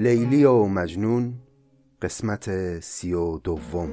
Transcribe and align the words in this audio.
لیلی 0.00 0.44
و 0.44 0.64
مجنون 0.64 1.34
قسمت 2.02 2.50
سی 2.80 3.12
و 3.12 3.38
دوم. 3.38 3.90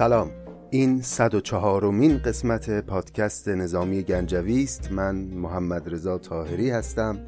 سلام. 0.00 0.30
این 0.70 1.02
104 1.02 1.90
مین 1.90 2.18
قسمت 2.18 2.70
پادکست 2.70 3.48
نظامی 3.48 4.02
گنجوی 4.02 4.62
است. 4.62 4.92
من 4.92 5.14
محمد 5.14 5.94
رضا 5.94 6.18
طاهری 6.18 6.70
هستم. 6.70 7.18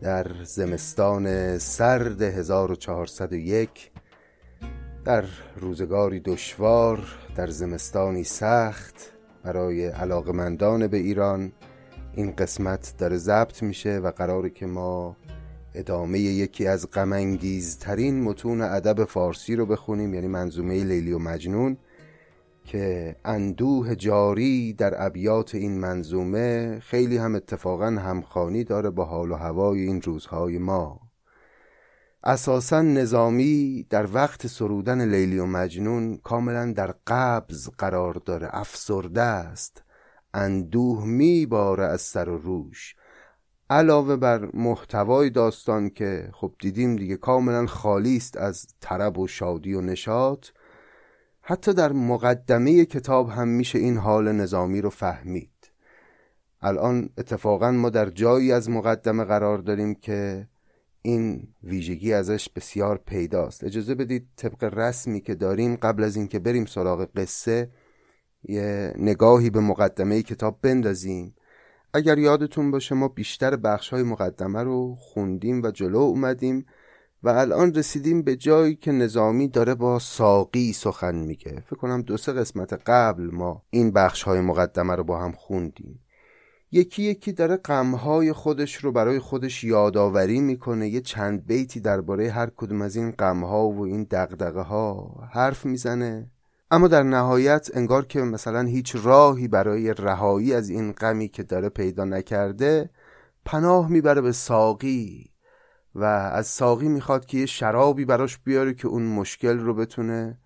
در 0.00 0.26
زمستان 0.44 1.58
سرد 1.58 2.22
1401 2.22 3.90
در 5.04 5.24
روزگاری 5.60 6.20
دشوار 6.20 6.98
در 7.36 7.46
زمستانی 7.46 8.24
سخت 8.24 9.12
برای 9.42 9.86
علاقمندان 9.86 10.86
به 10.86 10.96
ایران 10.96 11.52
این 12.14 12.30
قسمت 12.30 12.94
داره 12.98 13.16
ضبط 13.16 13.62
میشه 13.62 13.98
و 13.98 14.10
قراره 14.10 14.50
که 14.50 14.66
ما 14.66 15.16
ادامه 15.74 16.18
یکی 16.18 16.66
از 16.66 16.90
غمانگیزترین 16.90 18.22
متون 18.22 18.60
ادب 18.60 19.04
فارسی 19.04 19.56
رو 19.56 19.66
بخونیم 19.66 20.14
یعنی 20.14 20.28
منظومه 20.28 20.84
لیلی 20.84 21.12
و 21.12 21.18
مجنون 21.18 21.76
که 22.64 23.16
اندوه 23.24 23.94
جاری 23.94 24.72
در 24.72 25.06
ابیات 25.06 25.54
این 25.54 25.80
منظومه 25.80 26.78
خیلی 26.80 27.16
هم 27.16 27.34
اتفاقا 27.34 27.86
همخانی 27.86 28.64
داره 28.64 28.90
با 28.90 29.04
حال 29.04 29.30
و 29.30 29.34
هوای 29.34 29.80
این 29.80 30.02
روزهای 30.02 30.58
ما. 30.58 31.00
اساسا 32.24 32.82
نظامی 32.82 33.86
در 33.90 34.08
وقت 34.12 34.46
سرودن 34.46 35.08
لیلی 35.08 35.38
و 35.38 35.46
مجنون 35.46 36.16
کاملا 36.16 36.72
در 36.72 36.94
قبض 37.06 37.68
قرار 37.68 38.14
داره 38.14 38.48
افسرده 38.50 39.22
است. 39.22 39.82
اندوه 40.34 41.06
میباره 41.06 41.84
از 41.84 42.00
سر 42.00 42.28
و 42.28 42.38
روش. 42.38 42.94
علاوه 43.70 44.16
بر 44.16 44.48
محتوای 44.54 45.30
داستان 45.30 45.90
که 45.90 46.28
خب 46.32 46.54
دیدیم 46.58 46.96
دیگه 46.96 47.16
کاملا 47.16 47.66
خالی 47.66 48.16
است 48.16 48.36
از 48.36 48.66
طرب 48.80 49.18
و 49.18 49.26
شادی 49.26 49.74
و 49.74 49.80
نشاط 49.80 50.46
حتی 51.46 51.72
در 51.72 51.92
مقدمه 51.92 52.84
کتاب 52.84 53.28
هم 53.28 53.48
میشه 53.48 53.78
این 53.78 53.96
حال 53.96 54.32
نظامی 54.32 54.80
رو 54.80 54.90
فهمید. 54.90 55.50
الان 56.62 57.10
اتفاقا 57.18 57.70
ما 57.70 57.90
در 57.90 58.10
جایی 58.10 58.52
از 58.52 58.70
مقدمه 58.70 59.24
قرار 59.24 59.58
داریم 59.58 59.94
که 59.94 60.48
این 61.02 61.48
ویژگی 61.62 62.12
ازش 62.12 62.48
بسیار 62.48 63.00
پیداست. 63.06 63.64
اجازه 63.64 63.94
بدید 63.94 64.28
طبق 64.36 64.64
رسمی 64.64 65.20
که 65.20 65.34
داریم 65.34 65.76
قبل 65.76 66.04
از 66.04 66.16
اینکه 66.16 66.38
بریم 66.38 66.64
سراغ 66.64 67.08
قصه 67.16 67.70
یه 68.42 68.94
نگاهی 68.98 69.50
به 69.50 69.60
مقدمه 69.60 70.22
کتاب 70.22 70.58
بندازیم. 70.62 71.34
اگر 71.96 72.18
یادتون 72.18 72.70
باشه 72.70 72.94
ما 72.94 73.08
بیشتر 73.08 73.56
بخش 73.56 73.88
های 73.88 74.02
مقدمه 74.02 74.62
رو 74.62 74.96
خوندیم 74.98 75.62
و 75.62 75.70
جلو 75.70 75.98
اومدیم 75.98 76.66
و 77.22 77.28
الان 77.28 77.74
رسیدیم 77.74 78.22
به 78.22 78.36
جایی 78.36 78.74
که 78.74 78.92
نظامی 78.92 79.48
داره 79.48 79.74
با 79.74 79.98
ساقی 79.98 80.72
سخن 80.72 81.14
میگه. 81.14 81.62
فکر 81.66 81.76
کنم 81.76 82.02
دو 82.02 82.16
سه 82.16 82.32
قسمت 82.32 82.72
قبل 82.72 83.30
ما 83.32 83.62
این 83.70 83.90
بخش 83.90 84.22
های 84.22 84.40
مقدمه 84.40 84.94
رو 84.94 85.04
با 85.04 85.20
هم 85.20 85.32
خوندیم. 85.32 86.00
یکی 86.70 87.02
یکی 87.02 87.32
داره 87.32 87.56
غمهای 87.56 88.32
خودش 88.32 88.74
رو 88.74 88.92
برای 88.92 89.18
خودش 89.18 89.64
یادآوری 89.64 90.40
می‌کنه. 90.40 90.88
یه 90.88 91.00
چند 91.00 91.46
بیتی 91.46 91.80
درباره 91.80 92.30
هر 92.30 92.50
کدوم 92.56 92.82
از 92.82 92.96
این 92.96 93.10
غمها 93.10 93.68
و 93.68 93.80
این 93.80 94.06
دغدغه 94.10 94.62
ها 94.62 95.14
حرف 95.32 95.66
می‌زنه. 95.66 96.30
اما 96.74 96.88
در 96.88 97.02
نهایت 97.02 97.70
انگار 97.74 98.06
که 98.06 98.20
مثلا 98.20 98.62
هیچ 98.62 98.96
راهی 99.02 99.48
برای 99.48 99.94
رهایی 99.94 100.54
از 100.54 100.68
این 100.68 100.92
غمی 100.92 101.28
که 101.28 101.42
داره 101.42 101.68
پیدا 101.68 102.04
نکرده 102.04 102.90
پناه 103.44 103.90
می‌بره 103.90 104.20
به 104.20 104.32
ساقی 104.32 105.30
و 105.94 106.04
از 106.04 106.46
ساقی 106.46 106.88
می‌خواد 106.88 107.26
که 107.26 107.38
یه 107.38 107.46
شرابی 107.46 108.04
براش 108.04 108.38
بیاره 108.38 108.74
که 108.74 108.88
اون 108.88 109.02
مشکل 109.02 109.58
رو 109.58 109.74
بتونه 109.74 110.38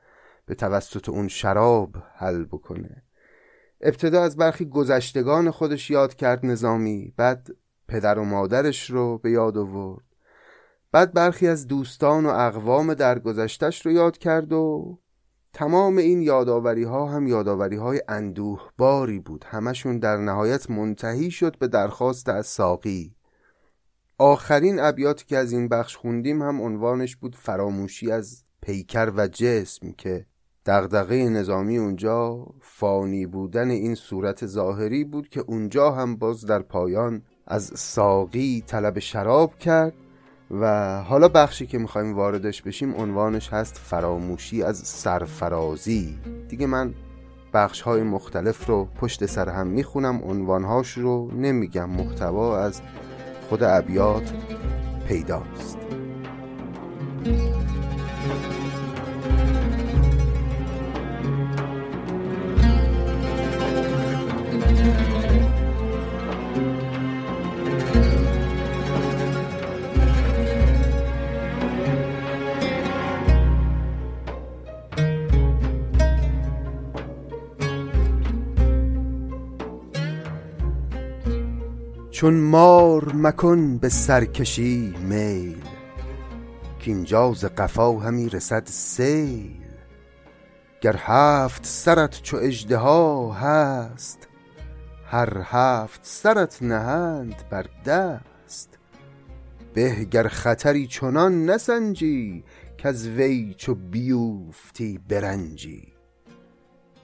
به 0.47 0.55
توسط 0.55 1.09
اون 1.09 1.28
شراب 1.28 1.97
حل 2.16 2.45
بکنه. 2.45 3.03
ابتدا 3.81 4.22
از 4.22 4.37
برخی 4.37 4.65
گذشتگان 4.65 5.50
خودش 5.50 5.91
یاد 5.91 6.15
کرد 6.15 6.47
نظامی 6.47 7.15
بعد 7.16 7.49
پدر 7.89 8.19
و 8.19 8.25
مادرش 8.25 8.91
رو 8.91 9.19
به 9.19 9.31
یاد 9.31 9.59
آورد. 9.59 10.05
بعد 10.93 11.12
برخی 11.12 11.49
از 11.49 11.66
دوستان 11.66 12.27
و 12.27 12.28
اقوام 12.28 12.95
درگذشتش 12.95 13.87
رو 13.87 13.93
یاد 13.93 14.19
کرد 14.19 14.53
و 14.53 14.99
تمام 15.53 15.97
این 15.97 16.22
یاداوری 16.22 16.84
ها 16.84 17.06
هم 17.06 17.26
یاداوری 17.26 17.76
های 17.76 18.03
اندوه 18.09 18.60
باری 18.78 19.19
بود. 19.19 19.44
همشون 19.48 19.98
در 19.98 20.16
نهایت 20.16 20.70
منتهی 20.70 21.31
شد 21.31 21.59
به 21.59 21.69
درخواست 21.69 22.28
از 22.28 22.47
ساقی. 22.47 23.14
آخرین 24.19 24.81
ابیاتی 24.81 25.25
که 25.26 25.36
از 25.36 25.53
این 25.53 25.69
بخش 25.69 25.97
خوندیم 25.97 26.42
هم 26.42 26.60
عنوانش 26.60 27.16
بود 27.16 27.36
فراموشی 27.36 28.10
از 28.10 28.44
پیکر 28.62 29.12
و 29.16 29.28
جسم 29.28 29.92
که 29.92 30.26
دغدغه 30.66 31.28
نظامی 31.28 31.78
اونجا 31.78 32.47
فانی 32.60 33.26
بودن 33.26 33.70
این 33.70 33.94
صورت 33.94 34.47
ظاهری 34.47 35.04
بود 35.04 35.28
که 35.28 35.41
اونجا 35.41 35.91
هم 35.91 36.16
باز 36.16 36.47
در 36.47 36.62
پایان 36.62 37.22
از 37.47 37.72
ساقی 37.75 38.65
طلب 38.66 38.98
شراب 38.98 39.59
کرد. 39.59 39.92
و 40.50 40.97
حالا 41.03 41.28
بخشی 41.28 41.66
که 41.66 41.78
می‌خوایم 41.78 42.14
واردش 42.14 42.62
بشیم 42.62 42.94
عنوانش 42.94 43.53
هست 43.53 43.81
فراموشی 43.84 44.62
از 44.62 44.78
سرفرازی. 44.78 46.19
دیگه 46.48 46.66
من 46.66 46.94
بخش 47.54 47.81
های 47.81 48.03
مختلف 48.03 48.66
رو 48.66 48.84
پشت 48.84 49.26
سر 49.26 49.48
هم 49.48 49.66
می‌خونم 49.66 50.20
عنوانهاش 50.25 50.92
رو 50.92 51.31
نمیگم. 51.32 51.91
محتوا 51.91 52.59
از 52.59 52.81
خود 53.48 53.62
ابیات 53.62 54.32
پیداست. 55.09 55.78
چون 82.18 82.34
مار 82.34 83.12
مکن 83.15 83.78
به 83.78 83.88
سرکشی 83.88 84.94
میل 85.00 85.62
که 86.78 86.91
اینجا 86.91 87.32
ز 87.32 87.44
قفا 87.44 87.98
همی 87.98 88.28
رسد 88.28 88.66
سیل. 88.66 89.65
گر 90.80 90.97
هفت 90.98 91.66
سرت 91.66 92.22
چو 92.22 92.36
اژدها 92.36 93.32
هست 93.32 94.28
هر 95.06 95.42
هفت 95.44 96.00
سرت 96.03 96.62
نهند 96.62 97.34
بر 97.50 97.66
دست. 97.86 98.78
به 99.74 100.04
گر 100.04 100.28
خطری 100.28 100.86
چنان 100.86 101.47
نسنجی 101.47 102.44
کز 102.78 103.06
وی 103.06 103.54
چو 103.54 103.74
بیوفتی 103.74 105.00
برنجی. 105.09 105.92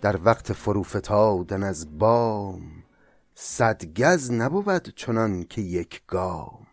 در 0.00 0.18
وقت 0.24 0.52
فروفتادن 0.52 1.62
از 1.62 1.98
بام 1.98 2.83
صد 3.36 3.84
گز 3.84 4.32
نبود 4.32 4.88
چنان 4.96 5.44
که 5.44 5.60
یک 5.60 6.02
گام. 6.06 6.66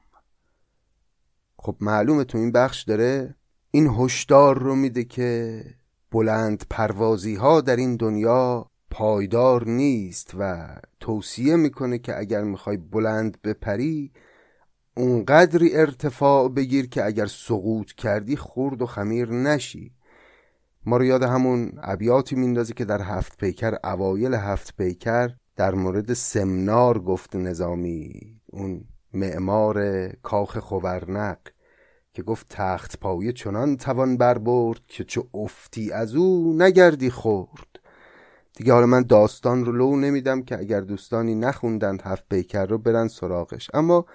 خب 1.58 1.76
معلومه 1.82 2.24
تو 2.24 2.38
این 2.38 2.52
بخش 2.52 2.84
داره 2.84 3.36
این 3.72 3.88
هشدار 3.88 4.60
رو 4.60 4.76
میده 4.76 5.04
که 5.04 5.64
بلند 6.12 6.64
پروازی 6.70 7.36
ها 7.36 7.62
در 7.62 7.76
این 7.76 7.96
دنیا 7.96 8.66
پایدار 8.92 9.68
نیست 9.68 10.32
و 10.40 10.68
توصیه 11.00 11.56
می‌کنه 11.56 11.98
که 11.98 12.20
اگر 12.20 12.44
می‌خوای 12.44 12.78
بلند 12.78 13.38
بپری 13.44 14.12
اونقدری 14.98 15.76
ارتفاع 15.76 16.50
بگیر 16.50 16.90
که 16.90 17.06
اگر 17.06 17.26
سقوط 17.26 17.92
کردی 17.92 18.36
خورد 18.36 18.82
و 18.82 18.86
خمیر 18.86 19.30
نشی. 19.30 19.92
ما 20.86 20.98
رو 20.98 21.06
یاد 21.06 21.24
همون 21.24 21.72
ابیاتی 21.82 22.36
میندازه 22.36 22.74
که 22.74 22.86
در 22.86 23.02
هفت 23.02 23.38
پیکر 23.38 23.78
اوایل 23.84 24.34
هفت 24.34 24.78
پیکر 24.78 25.30
در 25.56 25.76
مورد 25.76 26.14
سمنار 26.14 27.00
گفت 27.00 27.36
نظامی 27.36 28.22
اون 28.46 28.84
معمار 29.14 30.08
کاخ 30.08 30.58
خورنق 30.58 31.38
که 32.14 32.24
گفت 32.24 32.46
تخت 32.50 33.00
پایه 33.00 33.32
چنان 33.32 33.78
توان 33.78 34.18
بربرد 34.18 34.80
که 34.88 35.04
چه 35.04 35.24
افتی 35.34 35.92
از 35.92 36.16
او 36.16 36.56
نگردی 36.58 37.10
خورد. 37.10 37.80
دیگه 38.54 38.74
حالا 38.74 38.86
من 38.86 39.02
داستان 39.02 39.66
رو 39.66 39.72
لو 39.72 39.96
نمیدم 39.96 40.42
که 40.42 40.60
اگر 40.60 40.82
دوستانی 40.82 41.36
نخوندند 41.36 42.02
هفت 42.02 42.24
پیکر 42.30 42.66
رو 42.66 42.78
برن 42.78 43.08
سراغش. 43.08 43.70
اما 43.74 44.06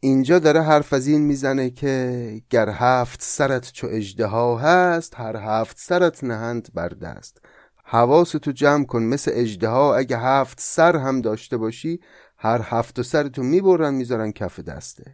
اینجا 0.00 0.38
داره 0.38 0.62
حرف 0.62 0.92
از 0.92 1.06
این 1.06 1.20
می‌زنه 1.20 1.70
که 1.70 2.42
گر 2.50 2.68
هفت 2.68 3.22
سرت 3.22 3.72
چو 3.72 3.86
اجده 3.90 4.28
هست 4.28 5.14
هر 5.16 5.36
هفت 5.36 5.78
سرت 5.78 6.24
نهند 6.24 6.68
بر 6.74 6.88
دست. 6.88 7.40
حواستو 7.90 8.52
جمع 8.52 8.84
کن 8.84 9.02
مثل 9.02 9.30
اجده 9.34 9.70
اگه 9.70 10.18
هفت 10.18 10.60
سر 10.60 10.96
هم 10.96 11.20
داشته 11.20 11.56
باشی 11.56 12.00
هر 12.36 12.60
هفت 12.64 13.02
سرتو 13.02 13.42
می‌برن 13.42 13.94
می‌ذارن 13.94 14.32
کف 14.32 14.60
دستت. 14.60 15.06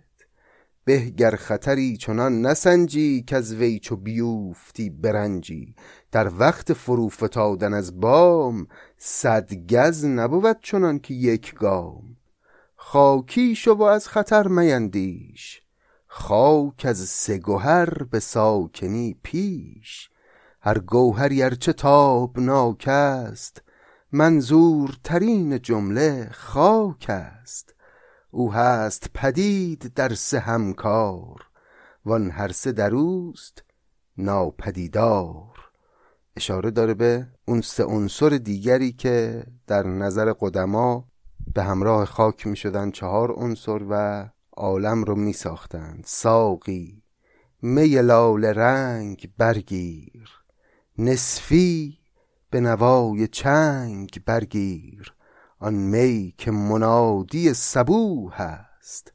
به 0.85 0.99
گر 0.99 1.37
خطری 1.37 1.97
چنان 1.97 2.47
نسنجی 2.47 3.23
که 3.23 3.37
از 3.37 3.55
وی 3.55 3.79
چو 3.79 3.97
بیوفتی 3.97 4.91
برنجی. 4.91 5.75
در 6.13 6.31
وقت 6.39 6.73
فرو 6.73 7.09
فتادن 7.09 7.75
از 7.75 8.01
بام 8.01 8.67
صد 8.99 9.55
گز 9.55 10.05
نبود 10.05 10.57
چنان 10.63 10.99
که 10.99 11.15
یک 11.15 11.55
گام. 11.55 12.17
خاکی 12.77 13.55
شو 13.55 13.73
و 13.73 13.83
از 13.83 14.09
خطر 14.09 14.49
میندیش 14.49 15.63
خاک 16.07 16.85
از 16.85 16.99
سه 16.99 17.41
به 18.11 18.21
ساکنی 18.21 19.17
پیش. 19.23 20.11
هر 20.67 20.79
گوهری 20.79 21.43
ارچه 21.43 21.73
تابناک 21.73 22.89
است 22.89 23.63
منظور 24.13 24.97
ترین 25.05 25.63
جمله 25.63 26.29
خاک 26.33 27.07
است. 27.09 27.75
او 28.31 28.53
هست 28.53 29.11
پدید 29.15 29.95
در 29.95 30.15
سه 30.15 30.39
همکار 30.39 31.49
وان 32.05 32.31
هر 32.31 32.53
سه 32.53 32.73
در 32.73 32.93
ناپدیدار. 34.19 35.71
اشاره 36.37 36.71
داره 36.71 36.95
به 36.95 37.27
اون 37.45 37.61
سه 37.61 37.85
عنصر 37.85 38.29
دیگری 38.29 38.93
که 38.93 39.45
در 39.67 39.83
نظر 39.87 40.33
قدما 40.41 41.09
به 41.55 41.63
همراه 41.63 42.05
خاک 42.05 42.47
می 42.47 42.57
شدن 42.57 42.91
چهار 42.91 43.33
عنصر 43.33 43.81
و 43.91 44.25
عالم 44.53 45.05
رو 45.05 45.15
می 45.15 45.33
ساختند 45.33 46.05
ساقی 46.07 47.03
می 47.63 47.89
لال 47.89 48.45
رنگ 48.45 49.33
برگیر. 49.39 50.44
نصفی 50.99 51.99
به 52.51 52.61
نوای 52.61 53.29
چنگ 53.29 54.23
برگیر 54.27 55.15
آن 55.59 55.75
می 55.75 56.35
که 56.39 56.51
منادی 56.51 57.55
سبو 57.55 58.31
هست 58.31 59.13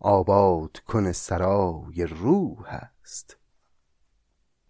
آباد 0.00 0.78
کن 0.78 1.12
سرای 1.12 2.06
روح 2.06 2.58
هست 2.66 3.36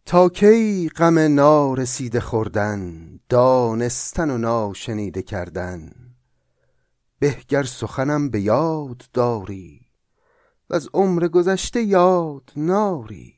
تا 0.06 0.28
کی 0.28 0.88
غم 0.88 1.18
نارسیده 1.18 2.20
خوردن 2.20 3.16
دانستن 3.28 4.30
و 4.30 4.38
ناشنیده 4.38 5.22
کردن 5.22 5.92
بهگر 7.18 7.62
سخنم 7.62 8.30
به 8.30 8.40
یاد 8.40 9.02
داری 9.12 9.80
و 10.70 10.74
از 10.74 10.88
عمر 10.94 11.28
گذشته 11.28 11.82
یاد 11.82 12.52
ناری. 12.56 13.35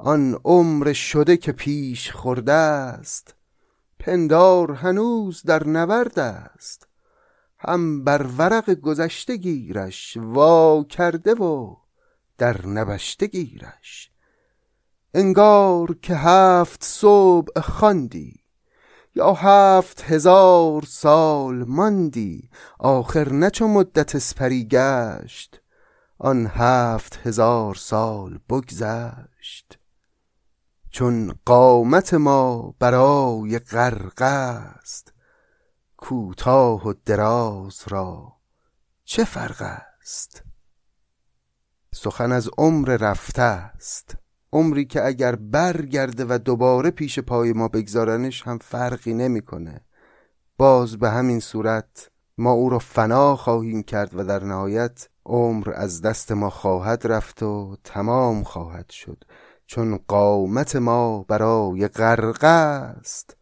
آن 0.00 0.40
عمر 0.44 0.92
شده 0.92 1.36
که 1.36 1.52
پیش 1.52 2.12
خورده 2.12 2.52
است 2.52 3.34
پندار 3.98 4.72
هنوز 4.72 5.42
در 5.42 5.64
نورد 5.64 6.18
است. 6.18 6.88
هم 7.58 8.04
بر 8.04 8.26
ورق 8.38 8.70
گذشته 8.70 9.36
گیرش 9.36 10.16
وا 10.16 10.84
کرده 10.88 11.34
و 11.34 11.76
در 12.38 12.66
نبشته 12.66 13.26
گیرش. 13.26 14.10
انگار 15.14 15.96
که 16.02 16.14
هفت 16.14 16.84
صبح 16.84 17.60
خواندی 17.60 18.40
یا 19.14 19.32
هفت 19.32 20.02
هزار 20.02 20.82
سال 20.82 21.64
ماندی 21.64 22.50
آخر 22.78 23.32
نه 23.32 23.50
چو 23.50 23.68
مدت 23.68 24.14
اسپری 24.14 24.64
گشت 24.64 25.60
آن 26.18 26.46
هفت 26.46 27.26
هزار 27.26 27.74
سال 27.74 28.38
بگذشت. 28.48 29.78
چون 30.90 31.34
قامت 31.44 32.14
ما 32.14 32.74
برای 32.78 33.58
غرق 33.58 34.22
است 34.22 35.12
کوتاه 35.96 36.88
و 36.88 36.94
دراز 37.04 37.82
را 37.88 38.32
چه 39.04 39.24
فرق 39.24 39.62
است؟ 39.62 40.42
سخن 41.94 42.32
از 42.32 42.50
عمر 42.58 42.96
رفته 42.96 43.42
است. 43.42 44.16
عمری 44.52 44.84
که 44.84 45.06
اگر 45.06 45.36
برگرده 45.36 46.24
و 46.28 46.38
دوباره 46.38 46.90
پیش 46.90 47.18
پای 47.18 47.52
ما 47.52 47.68
بگذارنش 47.68 48.42
هم 48.42 48.58
فرقی 48.58 49.14
نمی‌کنه. 49.14 49.80
باز 50.56 50.96
به 50.96 51.10
همین 51.10 51.40
صورت 51.40 52.10
ما 52.38 52.50
او 52.50 52.68
را 52.68 52.78
فنا 52.78 53.36
خواهیم 53.36 53.82
کرد 53.82 54.18
و 54.18 54.24
در 54.24 54.44
نهایت 54.44 55.08
عمر 55.26 55.72
از 55.74 56.02
دست 56.02 56.32
ما 56.32 56.50
خواهد 56.50 57.06
رفت 57.06 57.42
و 57.42 57.76
تمام 57.84 58.44
خواهد 58.44 58.90
شد. 58.90 59.24
چون 59.68 59.96
قامت 60.08 60.76
ما 60.76 61.22
برای 61.22 61.88
غرق 61.88 62.44
است. 62.44 63.36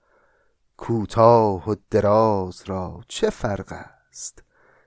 کوتاه 0.77 1.71
و 1.71 1.75
دراز 1.91 2.63
را 2.67 3.01
چه 3.09 3.31
فرق 3.31 3.73
است؟ 3.73 4.43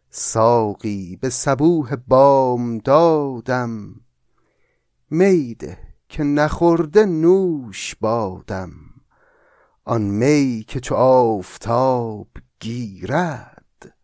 ساقی 0.09 1.15
به 1.15 1.29
صبوح 1.29 1.95
بام 1.95 2.77
دادم. 2.77 3.95
میده 5.09 5.77
که 6.09 6.23
نخورده 6.23 7.05
نوش 7.05 7.95
بادم. 7.95 8.71
آن 9.85 10.01
می 10.01 10.65
که 10.67 10.79
چو 10.79 10.95
آفتاب 10.95 12.27
گیرد. 12.59 13.95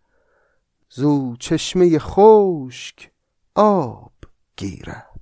زو 0.89 1.35
چشمه 1.35 1.99
خشک 1.99 3.11
آب 3.55 4.13
گیرد. 4.57 5.14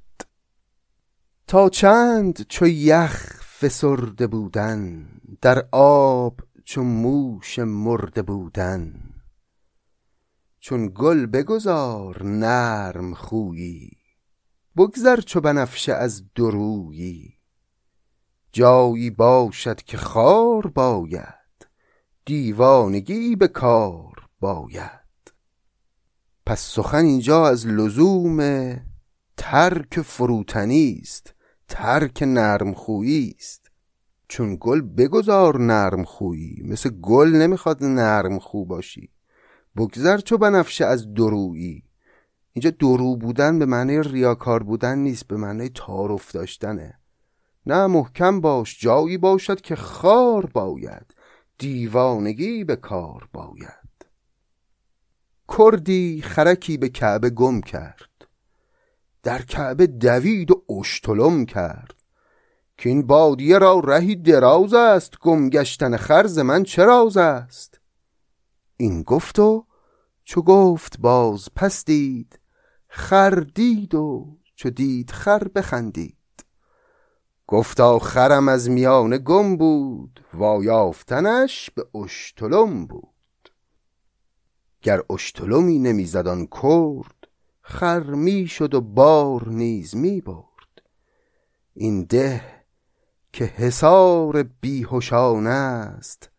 تا 1.54 1.70
چند 1.70 2.46
چو 2.50 2.68
یخ 2.68 3.44
فسرده 3.60 4.28
بودن 4.28 5.08
در 5.42 5.68
آب 5.72 6.40
چو 6.64 6.84
موش 6.84 7.60
مرده 7.60 8.22
بودن. 8.22 8.94
چون 10.60 10.92
گل 10.96 11.26
بگذار 11.26 12.24
نرم 12.24 13.14
خویی 13.14 13.92
بگذر 14.78 15.22
چو 15.22 15.42
بنفشه 15.42 15.94
از 15.94 16.24
درویی 16.36 17.34
جایی 18.52 19.10
باشد 19.10 19.82
که 19.82 19.98
خار 19.98 20.68
باید 20.68 21.68
دیوانگی 22.26 23.36
به 23.36 23.48
کار 23.48 24.30
باید. 24.40 25.34
پس 26.46 26.60
سخن 26.60 27.06
اینجا 27.06 27.48
از 27.48 27.68
لزوم 27.68 28.40
ترک 29.38 30.02
فروتنی 30.02 31.00
است. 31.02 31.33
ترک 31.76 32.24
نرم 32.24 32.74
خویی 32.74 33.36
است. 33.40 33.72
چون 34.28 34.58
گل 34.60 34.82
بگذار 34.82 35.60
نرم 35.60 36.04
خویی 36.04 36.64
مثل 36.66 36.90
گل 36.90 37.28
نمی‌خواد 37.28 37.84
نرم 37.84 38.40
خو 38.40 38.66
باشی. 38.66 39.10
بگذر 39.78 40.18
چو 40.18 40.38
بنفشه 40.38 40.86
از 40.86 41.14
درویی 41.14 41.84
اینجا 42.54 42.70
درو 42.70 43.16
بودن 43.16 43.60
به 43.60 43.66
معنی 43.66 44.04
ریاکار 44.04 44.64
بودن 44.64 44.98
نیست 44.98 45.28
به 45.28 45.38
معنی 45.38 45.70
تعارف 45.70 46.32
داشتنه. 46.32 47.00
نه 47.66 47.88
محکم 47.88 48.42
باش 48.42 48.82
جایی 48.82 49.18
باشد 49.18 49.62
که 49.62 49.76
خار 49.76 50.46
باید. 50.46 51.14
دیوانگی 51.58 52.64
به 52.64 52.76
کار 52.76 53.30
باید. 53.34 54.06
کردی 55.58 56.22
خرکی 56.22 56.78
به 56.78 56.90
کعبه 56.90 57.30
گم 57.30 57.62
کرد. 57.62 58.13
در 59.24 59.42
کعبه 59.42 59.88
دوید 59.88 60.52
و 60.52 60.64
اشتلم 60.80 61.46
کرد. 61.46 61.94
که 62.78 62.90
این 62.90 63.08
بادیه 63.08 63.58
را 63.58 63.80
رهی 63.80 64.16
دراز 64.16 64.74
است 64.74 65.20
گم 65.20 65.50
گشتن 65.50 65.98
خرز 65.98 66.40
من 66.40 66.64
چراز 66.64 67.18
است؟ 67.18 67.80
این 68.78 69.04
گفت 69.04 69.40
و 69.40 69.66
چو 70.24 70.42
گفت 70.42 71.00
باز 71.00 71.50
پس 71.56 71.86
دید 71.86 72.40
خر 72.88 73.46
دید 73.56 73.96
و 73.96 74.38
چو 74.56 74.70
دید 74.70 75.12
خر 75.12 75.48
بخندید. 75.48 76.18
گفتا 77.48 78.00
خرم 78.00 78.48
از 78.48 78.70
میانه 78.70 79.18
گم 79.18 79.58
بود 79.58 80.26
و 80.34 80.64
یافتنش 80.64 81.70
به 81.70 82.00
اشتلم 82.00 82.86
بود. 82.86 83.50
گر 84.82 85.02
اشتلمی 85.10 85.80
نمی‌زد 85.80 86.28
آن 86.28 86.48
کرد 86.48 87.13
خر 87.66 88.04
می‌شد 88.04 88.74
و 88.74 88.82
بار 88.82 89.48
نیز 89.50 89.96
می‌برد 89.96 90.82
این 91.74 92.04
ده 92.04 92.42
که 93.34 93.46
حصار 93.46 94.44
بیهوشان 94.44 95.48
است 95.48 96.30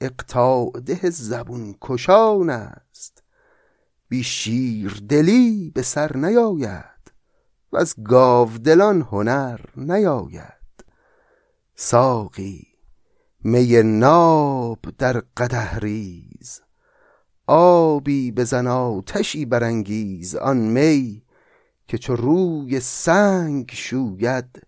اقطاع 0.00 0.70
ده 0.86 1.10
زبون 1.10 1.74
کشان 1.80 2.50
است. 2.50 3.22
بی 4.08 4.22
شیر 4.22 5.02
دلی 5.08 5.70
به 5.74 5.82
سر 5.82 6.16
نیاید 6.16 7.12
و 7.72 7.76
از 7.76 7.94
گاودلان 8.04 9.02
هنر 9.02 9.60
نیاید. 9.76 10.84
ساقی 11.74 12.66
می 13.44 13.82
ناب 13.82 14.78
در 14.98 15.22
قده 15.36 15.78
آبی 17.54 18.32
بزن 18.32 18.66
آتشی 18.66 19.44
برانگیز 19.44 20.36
آن 20.36 20.56
می 20.56 21.22
که 21.88 21.98
چو 21.98 22.16
روی 22.16 22.80
سنگ 22.80 23.70
شوید 23.72 24.66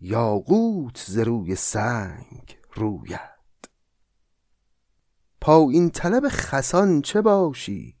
یاقوت 0.00 1.04
ز 1.06 1.18
روی 1.18 1.54
سنگ 1.54 2.58
روید. 2.74 3.70
پایین 5.40 5.90
طلب 5.90 6.22
خسان 6.28 7.02
چه 7.02 7.22
باشی؟ 7.22 7.96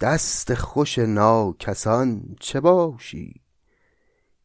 دست 0.00 0.54
خوش 0.54 0.98
ناکسان 0.98 2.36
چه 2.40 2.60
باشی؟ 2.60 3.40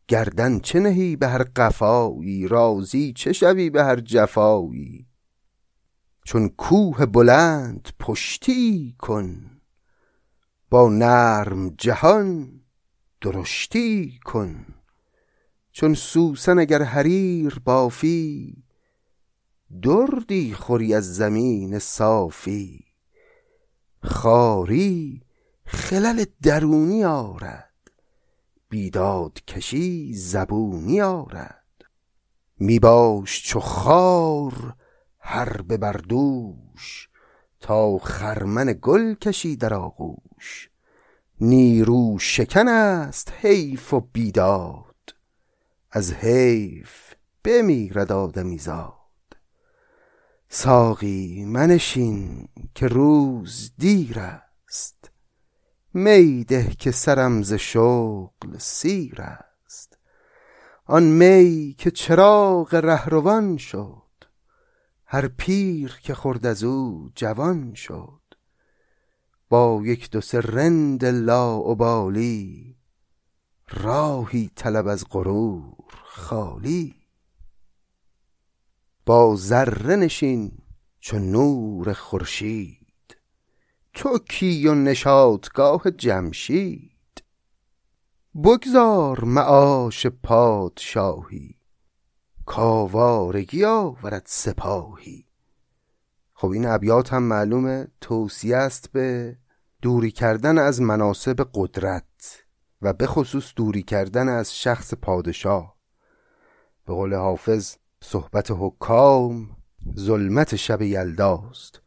گردن 0.08 0.60
چه 0.60 0.80
نهی 0.80 1.16
به 1.16 1.28
هر 1.28 1.44
قفایی؟ 1.44 2.48
رازی 2.48 3.14
چه 3.14 3.34
شوی 3.34 3.70
به 3.70 3.84
هر 3.84 4.00
جفایی؟ 4.00 5.09
چون 6.30 6.50
کوه 6.50 7.06
بلند 7.06 7.90
پشتی 8.00 8.96
کن. 9.00 9.62
با 10.70 10.90
نرم 10.90 11.70
جهان 11.70 12.62
درشتی 13.22 14.20
کن. 14.26 14.66
چون 15.72 15.94
سوسن 15.94 16.60
اگر 16.60 16.82
حریر 16.82 17.60
بافی 17.66 18.64
دردی 19.82 20.54
خوری 20.54 20.94
از 20.94 21.16
زمین 21.16 21.80
صافی. 21.80 22.86
خاری 24.04 25.22
خلل 25.66 26.26
درونی 26.42 27.04
آرد 27.06 27.92
بیداد 28.70 29.46
کشی 29.48 30.14
زبونی 30.14 31.02
آرد. 31.02 31.86
می 32.60 32.80
باش 32.80 33.44
چو 33.44 33.60
خار 33.60 34.76
هر 35.32 35.62
به 35.62 35.78
بردوش 35.78 37.10
تا 37.60 37.98
خرمن 37.98 38.76
گل 38.82 39.14
کشی 39.14 39.56
در 39.56 39.74
آغوش. 39.74 40.70
نیرو 41.42 42.20
شکن 42.20 42.68
است 42.68 43.34
حیف 43.42 43.94
و 43.94 44.00
بیداد 44.00 45.16
از 45.92 46.14
حیف 46.14 47.14
بمیرد 47.44 48.12
آدمی 48.12 48.58
زاد. 48.58 48.94
ساقی 50.50 51.46
منشین 51.46 52.48
که 52.76 52.88
روز 52.88 53.72
دیر 53.78 54.20
است 54.20 55.12
می 55.94 56.44
ده 56.44 56.72
که 56.80 56.92
سرم 56.92 57.44
ز 57.44 57.54
شغل 57.54 58.58
سیر 58.58 59.22
است. 59.22 59.98
آن 60.86 61.04
می 61.04 61.76
که 61.78 61.92
چراغ 61.92 62.76
رهروان 62.76 63.58
شد 63.58 64.09
هر 65.12 65.28
پیر 65.28 66.00
که 66.04 66.14
خورد 66.14 66.46
از 66.46 66.64
او 66.64 67.10
جوان 67.16 67.74
شد. 67.74 68.22
با 69.50 69.82
یک 69.84 70.12
دو 70.12 70.22
سه 70.22 70.40
رند 70.40 71.06
لاابالی 71.06 72.76
راهی 73.70 74.52
طلب 74.56 74.88
از 74.88 75.06
غرور 75.10 75.94
خالی. 76.06 76.96
با 79.06 79.36
ذره 79.36 79.96
نشین 79.96 80.58
چو 81.00 81.20
نور 81.20 81.94
خورشید 81.94 83.18
تو 83.94 84.20
کی 84.20 84.68
و 84.68 84.76
نشاطگاه 84.76 85.92
جمشید. 85.92 87.24
بگذار 88.44 89.24
معاش 89.26 90.08
پادشاهی 90.08 91.59
کاوارگی 92.50 93.66
آورد 93.66 94.24
سپاهی. 94.26 95.26
خب 96.34 96.48
این 96.48 96.66
ابیات 96.66 97.14
هم 97.14 97.24
معلومه 97.24 97.88
توصیه 98.02 98.58
است 98.58 98.92
به 98.92 99.38
دوری 99.82 100.12
کردن 100.12 100.58
از 100.58 100.82
مناسب 100.82 101.50
قدرت 101.54 102.44
و 102.82 102.94
به 102.94 103.08
خصوص 103.08 103.54
دوری 103.56 103.84
کردن 103.84 104.30
از 104.30 104.56
شخص 104.56 104.94
پادشاه. 104.94 105.76
به 106.86 106.94
قول 106.94 107.14
حافظ 107.14 107.76
صحبت 108.02 108.48
حکام 108.52 109.50
ظلمت 110.00 110.56
شب 110.56 110.82
یلداست. 110.82 111.82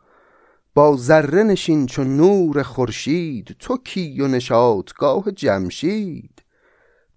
با 0.75 0.97
ذره 0.97 1.43
نشین 1.43 1.87
چون 1.87 2.17
نور 2.17 2.63
خورشید 2.63 3.57
تو 3.59 3.77
کی 3.77 4.21
و 4.21 4.29
نشاطگاه 4.29 5.31
جمشید. 5.31 6.42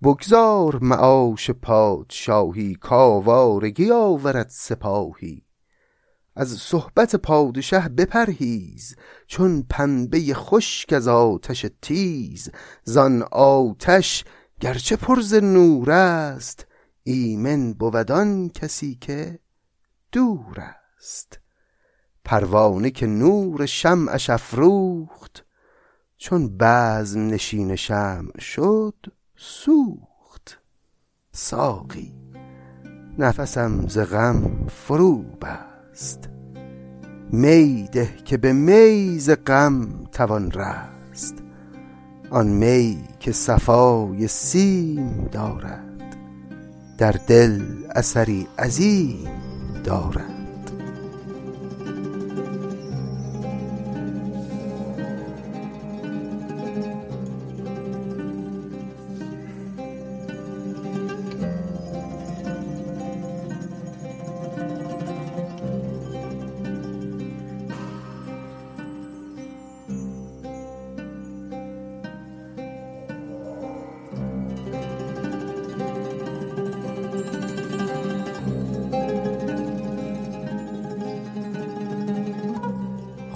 بگذار 0.05 0.79
معاش 0.81 1.51
پادشاهی 1.51 2.75
کاوارگی 2.75 3.91
آورد 3.91 4.50
سپاهی. 4.50 5.45
از 6.35 6.50
صحبت 6.50 7.15
پادشه 7.15 7.79
بپرهیز 7.79 8.95
چون 9.27 9.65
پنبه 9.69 10.33
خشک 10.33 10.93
از 10.93 11.07
آتش 11.07 11.65
تیز. 11.81 12.50
زان 12.83 13.21
آتش 13.31 14.25
گرچه 14.59 14.95
پرز 14.95 15.33
نور 15.33 15.91
است 15.91 16.67
ایمن 17.03 17.74
بودان 17.74 18.50
کسی 18.50 18.95
که 19.01 19.39
دور 20.12 20.59
است. 20.97 21.39
پروانه 22.25 22.91
که 22.91 23.05
نور 23.05 23.65
شمعش 23.65 24.29
افروخت 24.29 25.45
چون 26.17 26.57
بزم 26.59 27.27
نشین 27.27 27.75
شمع 27.75 28.39
شد 28.39 29.14
سوخت. 29.37 30.59
ساقی. 31.31 32.13
نفسم 33.17 33.87
ز 33.87 33.97
غم 33.97 34.67
فرو 34.67 35.17
بست. 35.17 36.29
می 37.31 37.89
ده 37.91 38.15
که 38.25 38.37
به 38.37 38.53
می 38.53 39.19
ز 39.19 39.29
غم 39.47 40.03
توان 40.11 40.51
رست. 40.51 41.35
آن 42.29 42.47
می 42.47 43.03
که 43.19 43.31
صفای 43.31 44.27
سیم 44.27 45.29
دارد 45.31 46.17
در 46.97 47.11
دل 47.11 47.61
اثری 47.95 48.47
عظیم 48.59 49.27
دارد. 49.83 50.34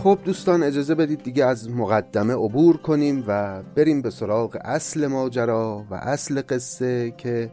خب 0.09 0.19
دوستان 0.25 0.63
اجازه 0.63 0.95
بدید 0.95 1.23
دیگه 1.23 1.45
از 1.45 1.69
مقدمه 1.69 2.33
عبور 2.33 2.77
کنیم 2.77 3.23
و 3.27 3.63
بریم 3.63 4.01
به 4.01 4.09
سراغ 4.09 4.57
اصل 4.61 5.07
ماجرا 5.07 5.85
و 5.89 5.95
اصل 5.95 6.41
قصه 6.49 7.13
که 7.17 7.51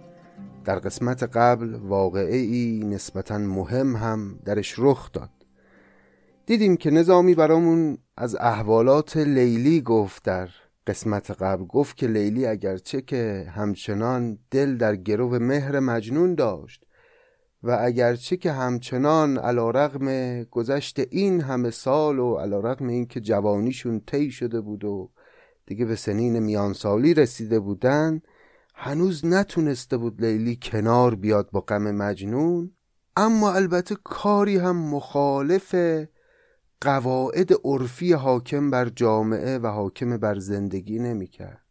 در 0.65 0.79
قسمت 0.79 1.23
قبل 1.23 1.75
واقعه 1.75 2.37
نسبتا 2.85 3.39
مهم 3.39 3.97
هم 3.97 4.39
درش 4.45 4.75
رخ 4.79 5.13
داد. 5.13 5.31
دیدیم 6.47 6.77
که 6.77 6.91
نظامی 6.91 7.35
برامون 7.35 7.99
از 8.17 8.37
احوالات 8.41 9.17
لیلی 9.17 9.81
گفت 9.81 10.25
در 10.25 10.49
قسمت 10.87 11.31
قبل. 11.31 11.65
گفت 11.65 11.97
که 11.97 12.07
لیلی 12.07 12.47
اگرچه 12.47 13.01
که 13.01 13.53
همچنان 13.57 14.39
دل 14.51 14.77
در 14.77 14.97
گرو 14.97 15.39
مهر 15.39 15.81
مجنون 15.81 16.35
داشت 16.35 16.86
و 17.63 17.79
اگرچه 17.81 18.37
که 18.37 18.53
همچنان 18.53 19.39
علا 19.39 19.71
رغم 19.71 20.43
گذشت 20.45 20.99
این 21.11 21.41
همه 21.41 21.71
سال 21.71 22.19
و 22.19 22.35
علا 22.35 22.61
رغم 22.61 22.87
این 22.87 23.07
که 23.07 23.21
جوانیشون 23.21 24.01
طی 24.01 24.31
شده 24.31 24.61
بود 24.61 24.85
و 24.85 25.11
دیگه 25.67 25.85
به 25.85 25.97
سنین 25.97 26.39
میانسالی 26.39 27.15
رسیده 27.15 27.61
بودن 27.61 28.21
هنوز 28.75 29.25
نتونسته 29.25 29.97
بود 29.97 30.21
لیلی 30.21 30.59
کنار 30.63 31.15
بیاد 31.15 31.51
با 31.51 31.61
غم 31.61 31.91
مجنون 31.91 32.73
اما 33.17 33.53
البته 33.53 33.97
کاری 34.05 34.57
هم 34.57 34.77
مخالف 34.77 35.75
قواعد 36.81 37.51
عرفی 37.65 38.13
حاکم 38.13 38.71
بر 38.71 38.89
جامعه 38.89 39.59
و 39.59 39.67
حاکم 39.67 40.17
بر 40.17 40.39
زندگی 40.39 40.99
نمی‌کرد. 40.99 41.66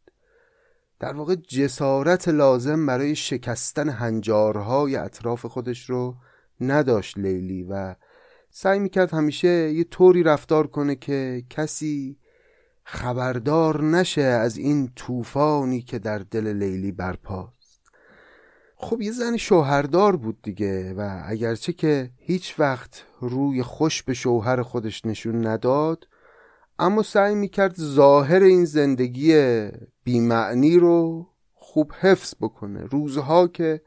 در 1.00 1.14
واقع 1.14 1.36
جسارت 1.36 2.28
لازم 2.28 2.86
برای 2.86 3.16
شکستن 3.16 3.90
هنجارهای 3.90 4.96
اطراف 4.96 5.46
خودش 5.46 5.90
رو 5.90 6.16
نداشت 6.62 7.18
لیلی 7.18 7.64
و 7.64 7.96
سعی 8.50 8.80
می‌کرد 8.80 9.14
همیشه 9.14 9.48
یه 9.48 9.84
طوری 9.84 10.24
رفتار 10.24 10.68
کنه 10.68 10.96
که 10.96 11.44
کسی 11.50 12.18
خبردار 12.84 13.84
نشه 13.84 14.22
از 14.22 14.58
این 14.58 14.92
طوفانی 14.96 15.82
که 15.82 16.00
در 16.00 16.18
دل 16.18 16.48
لیلی 16.48 16.92
برپاست. 16.92 17.82
خب 18.78 19.02
یه 19.02 19.12
زن 19.12 19.38
شوهردار 19.38 20.16
بود 20.16 20.42
دیگه 20.42 20.94
و 20.94 21.24
اگرچه 21.26 21.74
که 21.74 22.12
هیچ 22.18 22.60
وقت 22.60 23.06
روی 23.20 23.64
خوش 23.64 24.04
به 24.04 24.14
شوهر 24.14 24.62
خودش 24.62 25.06
نشون 25.06 25.48
نداد 25.48 26.08
اما 26.80 27.04
سعی 27.04 27.36
می‌کرد 27.36 27.76
ظاهر 27.76 28.44
این 28.44 28.66
زندگی 28.66 29.68
بیمعنی 30.04 30.80
رو 30.80 31.28
خوب 31.54 31.92
حفظ 32.00 32.34
بکنه. 32.42 32.86
روزها 32.86 33.48
که 33.48 33.82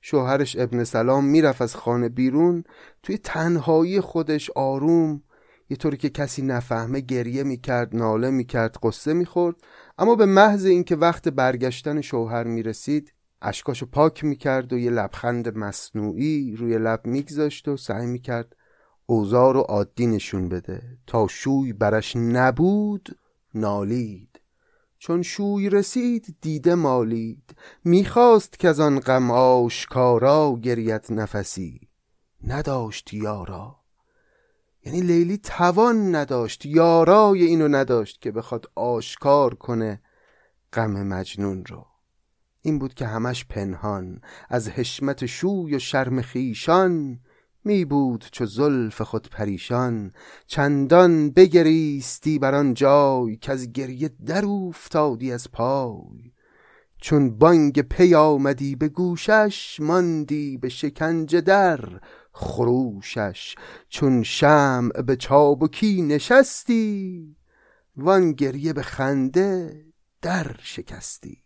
شوهرش 0.00 0.56
ابن 0.58 0.84
سلام 0.84 1.24
می‌رفت 1.24 1.62
از 1.62 1.76
خانه 1.76 2.08
بیرون 2.08 2.64
توی 3.02 3.18
تنهایی 3.18 4.00
خودش 4.00 4.50
آروم 4.50 5.22
یه 5.70 5.76
طوری 5.76 5.96
که 5.96 6.10
کسی 6.10 6.42
نفهمه 6.42 7.00
گریه 7.00 7.42
می‌کرد 7.42 7.96
ناله 7.96 8.30
می‌کرد 8.30 8.76
قصه 8.82 9.12
می‌خورد. 9.12 9.56
اما 9.98 10.14
به 10.14 10.26
محض 10.26 10.64
اینکه 10.64 10.96
وقت 10.96 11.28
برگشتن 11.28 12.00
شوهر 12.00 12.44
می‌رسید 12.44 13.12
اشکاشو 13.42 13.86
پاک 13.86 14.24
می‌کرد 14.24 14.72
و 14.72 14.78
یه 14.78 14.90
لبخند 14.90 15.58
مصنوعی 15.58 16.56
روی 16.56 16.78
لب 16.78 17.06
میگذاشت 17.06 17.68
و 17.68 17.76
سعی 17.76 18.06
می‌کرد 18.06 18.56
اوزار 19.06 19.54
رو 19.54 19.60
عادی 19.60 20.06
نشون 20.06 20.48
بده. 20.48 20.98
تا 21.06 21.26
شوی 21.26 21.72
برش 21.72 22.16
نبود 22.16 23.18
نالید. 23.54 24.40
چون 24.98 25.22
شوی 25.22 25.70
رسید 25.70 26.36
دیده 26.40 26.74
مالید. 26.74 27.56
می‌خواست 27.84 28.58
که 28.58 28.68
از 28.68 28.80
آن 28.80 29.00
غم 29.00 29.30
آشکارا 29.30 30.58
گریت 30.62 31.10
نفسی. 31.10 31.88
نداشت 32.46 33.14
یارا. 33.14 33.76
یعنی 34.84 35.00
لیلی 35.00 35.38
توان 35.38 36.14
نداشت. 36.14 36.66
یارای 36.66 37.44
اینو 37.44 37.68
نداشت 37.68 38.20
که 38.20 38.32
بخواد 38.32 38.70
آشکار 38.74 39.54
کنه 39.54 40.02
غم 40.72 41.02
مجنون 41.02 41.64
رو. 41.64 41.86
این 42.62 42.78
بود 42.78 42.94
که 42.94 43.06
همش 43.06 43.44
پنهان. 43.44 44.20
از 44.48 44.68
حشمت 44.68 45.26
شوی 45.26 45.74
و 45.74 45.78
شرم 45.78 46.22
خیشان 46.22 47.20
می 47.64 47.84
بود 47.84 48.24
چو 48.32 48.46
زلف 48.46 49.02
خود 49.02 49.28
پریشان 49.30 50.12
چندان 50.46 51.30
بگریستی 51.30 52.38
بر 52.38 52.54
آن 52.54 52.74
جای 52.74 53.38
از 53.48 53.72
گریه 53.72 54.10
در 54.26 54.44
افتادی 54.44 55.32
از 55.32 55.50
پای. 55.52 56.32
چون 57.00 57.38
بانگ 57.38 57.80
پی 57.80 58.14
آمدی 58.14 58.76
به 58.76 58.88
گوشش 58.88 59.80
ماندی 59.80 60.56
به 60.56 60.68
شکنجه 60.68 61.40
در 61.40 62.00
خروشش. 62.32 63.54
چون 63.88 64.22
شمع 64.22 65.02
به 65.02 65.16
چابکی 65.16 66.02
نشستی 66.02 67.36
وان 67.96 68.32
گریه 68.32 68.72
به 68.72 68.82
خنده 68.82 69.84
در 70.22 70.56
شکستی. 70.62 71.44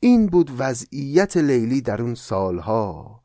این 0.00 0.26
بود 0.26 0.50
وضعیت 0.58 1.36
لیلی 1.36 1.80
در 1.80 2.02
اون 2.02 2.14
سالها. 2.14 3.23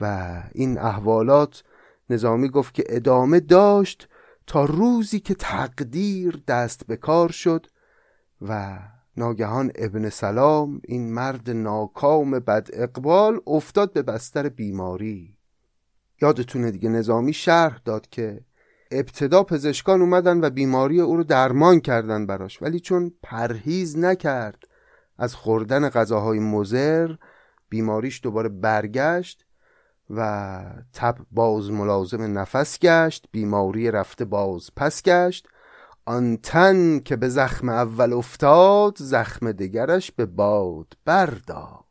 و 0.00 0.32
این 0.52 0.78
احوالات 0.78 1.62
نظامی 2.10 2.48
گفت 2.48 2.74
که 2.74 2.84
ادامه 2.88 3.40
داشت 3.40 4.08
تا 4.46 4.64
روزی 4.64 5.20
که 5.20 5.34
تقدیر 5.34 6.42
دست 6.48 6.86
به 6.86 6.96
کار 6.96 7.30
شد 7.30 7.66
و 8.40 8.78
ناگهان 9.16 9.72
ابن 9.74 10.08
سلام 10.08 10.80
این 10.84 11.12
مرد 11.12 11.50
ناکام 11.50 12.30
بد 12.30 12.68
اقبال 12.72 13.40
افتاد 13.46 13.92
به 13.92 14.02
بستر 14.02 14.48
بیماری. 14.48 15.36
یادتونه 16.22 16.70
دیگه 16.70 16.88
نظامی 16.88 17.32
شرح 17.32 17.80
داد 17.84 18.08
که 18.08 18.40
ابتدا 18.90 19.42
پزشکان 19.42 20.00
اومدن 20.00 20.44
و 20.44 20.50
بیماری 20.50 21.00
او 21.00 21.16
رو 21.16 21.24
درمان 21.24 21.80
کردن 21.80 22.26
براش 22.26 22.62
ولی 22.62 22.80
چون 22.80 23.12
پرهیز 23.22 23.98
نکرد 23.98 24.64
از 25.18 25.34
خوردن 25.34 25.88
غذاهای 25.88 26.38
مزر 26.38 27.14
بیماریش 27.68 28.20
دوباره 28.22 28.48
برگشت 28.48 29.44
و 30.10 30.60
تب 30.92 31.18
باز 31.30 31.70
ملازم 31.70 32.38
نفس 32.38 32.78
گشت 32.78 33.26
بیماری 33.32 33.90
رفته 33.90 34.24
باز 34.24 34.70
پس 34.76 35.02
گشت. 35.02 35.48
آن 36.04 36.36
تن 36.36 37.00
که 37.00 37.16
به 37.16 37.28
زخم 37.28 37.68
اول 37.68 38.12
افتاد 38.12 38.96
زخم 38.98 39.52
دگرش 39.52 40.12
به 40.12 40.26
باد 40.26 40.96
برداد. 41.04 41.84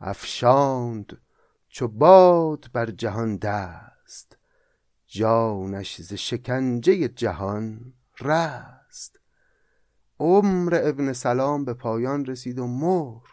افشاند 0.00 1.20
چو 1.68 1.88
باد 1.88 2.66
بر 2.72 2.90
جهان 2.90 3.36
دست 3.36 4.38
جانش 5.06 6.00
ز 6.00 6.14
شکنجه 6.14 7.08
جهان 7.08 7.92
رست. 8.20 9.18
عمر 10.20 10.80
ابن 10.84 11.12
سلام 11.12 11.64
به 11.64 11.74
پایان 11.74 12.24
رسید 12.24 12.58
و 12.58 12.66
مرد 12.66 13.31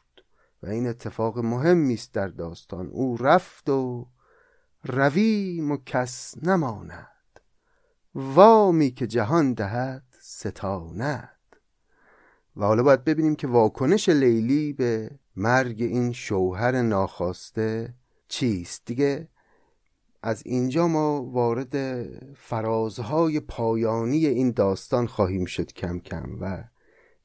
و 0.63 0.67
این 0.67 0.87
اتفاق 0.87 1.39
مهمی 1.39 1.93
است 1.93 2.13
در 2.13 2.27
داستان. 2.27 2.87
او 2.87 3.17
رفت 3.17 3.69
و 3.69 4.07
رویم 4.83 5.71
و 5.71 5.77
کس 5.85 6.35
نماند. 6.43 7.39
وامی 8.15 8.91
که 8.91 9.07
جهان 9.07 9.53
دهد 9.53 10.03
ستاند. 10.21 11.29
و 12.55 12.65
حالا 12.65 12.83
باید 12.83 13.03
ببینیم 13.03 13.35
که 13.35 13.47
واکنش 13.47 14.09
لیلی 14.09 14.73
به 14.73 15.11
مرگ 15.35 15.81
این 15.81 16.13
شوهر 16.13 16.81
ناخواسته 16.81 17.93
چیست. 18.27 18.85
دیگه 18.85 19.27
از 20.21 20.41
اینجا 20.45 20.87
ما 20.87 21.23
وارد 21.23 22.05
فرازهای 22.35 23.39
پایانی 23.39 24.25
این 24.25 24.51
داستان 24.51 25.07
خواهیم 25.07 25.45
شد 25.45 25.73
کم 25.73 25.99
کم 25.99 26.37
و 26.41 26.63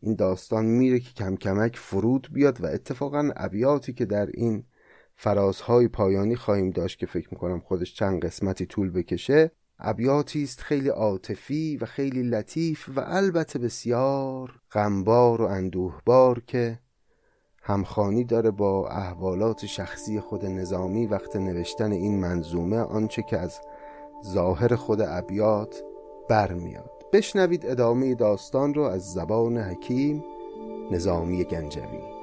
این 0.05 0.15
داستان 0.15 0.65
میره 0.65 1.01
که 1.01 1.13
کم 1.13 1.37
کمک 1.37 1.77
فرود 1.77 2.29
بیاد 2.33 2.61
و 2.61 2.67
اتفاقا 2.67 3.31
ابیاتی 3.37 3.93
که 3.93 4.05
در 4.05 4.27
این 4.27 4.65
فرازهای 5.17 5.89
پایانی 5.89 6.37
خواهیم 6.37 6.71
داشت 6.71 6.99
که 6.99 7.07
فکر 7.07 7.29
می‌کنم 7.31 7.61
خودش 7.61 7.95
چند 7.95 8.25
قسمتی 8.25 8.67
طول 8.67 8.91
بکشه 8.91 9.51
ابیاتی 9.79 10.43
است 10.43 10.61
خیلی 10.61 10.89
عاطفی 10.89 11.77
و 11.77 11.85
خیلی 11.87 12.23
لطیف 12.23 12.89
و 12.97 13.01
البته 13.07 13.59
بسیار 13.59 14.61
غمبار 14.73 15.43
و 15.43 15.45
اندوهبار 15.45 16.43
که 16.47 16.79
همخانی 17.63 18.25
داره 18.25 18.51
با 18.51 18.89
احوالات 18.89 19.67
شخصی 19.67 20.21
خود 20.21 20.47
نظامی 20.47 21.07
وقت 21.07 21.37
نوشتن 21.37 21.93
این 21.93 22.21
منظومه 22.21 22.79
آنچه 22.79 23.23
که 23.23 23.39
از 23.39 23.61
ظاهر 24.25 24.75
خود 24.75 25.01
ابیات 25.01 25.83
برمیاد. 26.29 26.94
بشنوید 27.15 27.67
ادامه 27.67 28.15
داستان 28.15 28.75
رو 28.75 28.83
از 28.83 29.13
زبان 29.13 29.59
حکیم 29.59 30.25
نظامی 30.91 31.45
گنجوی. 31.45 32.14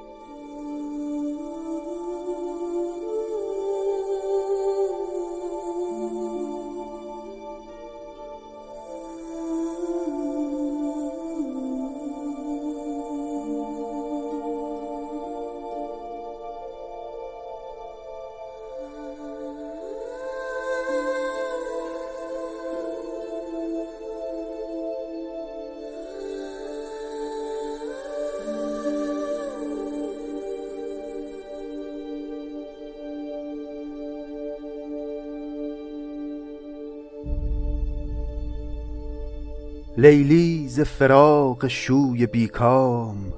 لیلی 40.02 40.68
ز 40.68 40.80
فراق 40.80 41.68
شوی 41.68 42.26
بیکام 42.26 43.32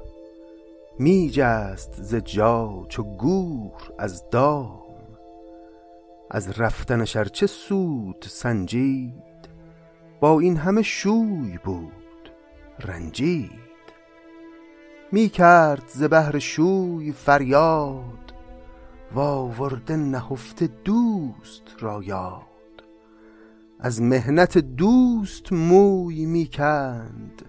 می 0.98 1.30
جست 1.30 2.02
ز 2.02 2.14
جا 2.14 2.86
چو 2.88 3.02
گور 3.02 3.92
از 3.98 4.30
دام. 4.30 4.82
از 6.30 6.60
رفتنش 6.60 7.16
ار 7.16 7.24
چه 7.24 7.46
سود 7.46 8.24
سنجید 8.28 9.48
با 10.20 10.40
این 10.40 10.56
همه 10.56 10.82
شوی 10.82 11.58
بود 11.64 12.30
رنجید. 12.80 13.50
می 15.12 15.28
کرد 15.28 15.84
ز 15.88 16.02
بهر 16.02 16.38
شوی 16.38 17.12
فریاد 17.12 18.34
و 19.14 19.20
آورده 19.20 19.96
نهفته 19.96 20.68
دوست 20.84 21.76
را 21.80 22.02
یاد. 22.02 22.53
از 23.80 24.02
مهنت 24.02 24.58
دوست 24.58 25.52
موی 25.52 26.26
می‌کند 26.26 27.42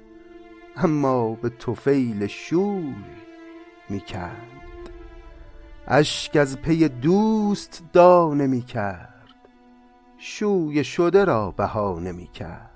اما 0.75 1.35
به 1.35 1.49
توفیل 1.49 2.27
شوی 2.27 2.95
می‌کند. 3.89 4.89
اشک 5.88 6.35
از 6.35 6.57
پی 6.61 6.88
دوست 6.88 7.83
دانه 7.93 8.47
می‌کرد 8.47 9.35
شوی 10.17 10.83
شده 10.83 11.25
را 11.25 11.51
بهانه 11.51 12.11
می‌کرد. 12.11 12.71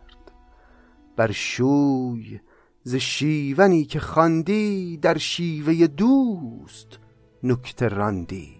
بر 1.15 1.31
شوی 1.31 2.39
ز 2.83 2.95
شیونی 2.95 3.85
که 3.85 3.99
خواندی 3.99 4.97
در 4.97 5.17
شیوه 5.17 5.87
دوست 5.87 6.99
نکته 7.43 7.87
راندی. 7.87 8.55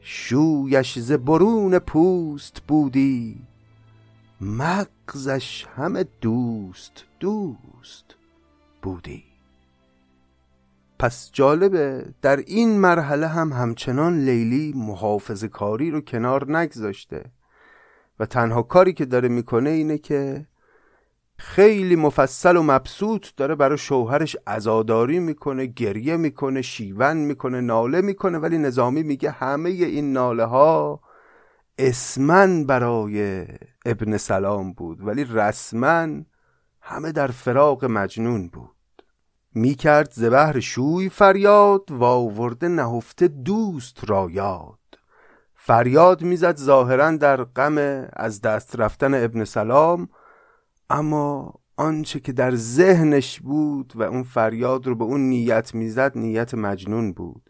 شویش 0.00 0.98
ز 0.98 1.12
برون 1.12 1.78
پوست 1.78 2.62
بودی 2.68 3.49
مغزش 4.40 5.66
همه 5.76 6.04
دوست 6.20 7.04
دوست 7.20 8.16
بودی. 8.82 9.24
پس 10.98 11.30
جالبه 11.32 12.04
در 12.22 12.36
این 12.36 12.78
مرحله 12.78 13.26
هم 13.26 13.52
همچنان 13.52 14.18
لیلی 14.18 14.72
محافظ 14.76 15.44
کاری 15.44 15.90
رو 15.90 16.00
کنار 16.00 16.58
نگذاشته 16.58 17.24
و 18.20 18.26
تنها 18.26 18.62
کاری 18.62 18.92
که 18.92 19.04
داره 19.04 19.28
می‌کنه 19.28 19.70
اینه 19.70 19.98
که 19.98 20.46
خیلی 21.36 21.96
مفصل 21.96 22.56
و 22.56 22.62
مبسوط 22.62 23.26
داره 23.36 23.54
برای 23.54 23.78
شوهرش 23.78 24.36
عزاداری 24.46 25.18
می‌کنه 25.18 25.66
گریه 25.66 26.16
می‌کنه 26.16 26.62
شیون 26.62 27.16
می‌کنه 27.16 27.60
ناله 27.60 28.00
می‌کنه 28.00 28.38
ولی 28.38 28.58
نظامی 28.58 29.02
میگه 29.02 29.30
همه 29.30 29.70
این 29.70 30.12
ناله 30.12 30.44
ها 30.44 31.00
اسمن 31.80 32.66
برای 32.66 33.46
ابن 33.84 34.16
سلام 34.16 34.72
بود 34.72 35.06
ولی 35.06 35.24
رسما 35.24 36.08
همه 36.80 37.12
در 37.12 37.26
فراق 37.26 37.84
مجنون 37.84 38.48
بود. 38.48 38.76
می‌کرد 39.54 40.10
زبهر 40.12 40.60
شوی 40.60 41.08
فریاد 41.08 41.90
و 41.90 42.04
آورده 42.04 42.68
نهفته 42.68 43.28
دوست 43.28 44.10
را 44.10 44.28
یاد. 44.30 44.78
فریاد 45.54 46.22
می‌زد 46.22 46.56
ظاهرا 46.56 47.10
در 47.10 47.44
غم 47.44 47.78
از 48.12 48.40
دست 48.40 48.76
رفتن 48.76 49.24
ابن 49.24 49.44
سلام 49.44 50.08
اما 50.90 51.54
آنچه 51.76 52.20
که 52.20 52.32
در 52.32 52.54
ذهنش 52.54 53.40
بود 53.40 53.92
و 53.96 54.02
اون 54.02 54.22
فریاد 54.22 54.86
رو 54.86 54.94
به 54.94 55.04
اون 55.04 55.20
نیت 55.20 55.74
می‌زد 55.74 56.18
نیت 56.18 56.54
مجنون 56.54 57.12
بود. 57.12 57.49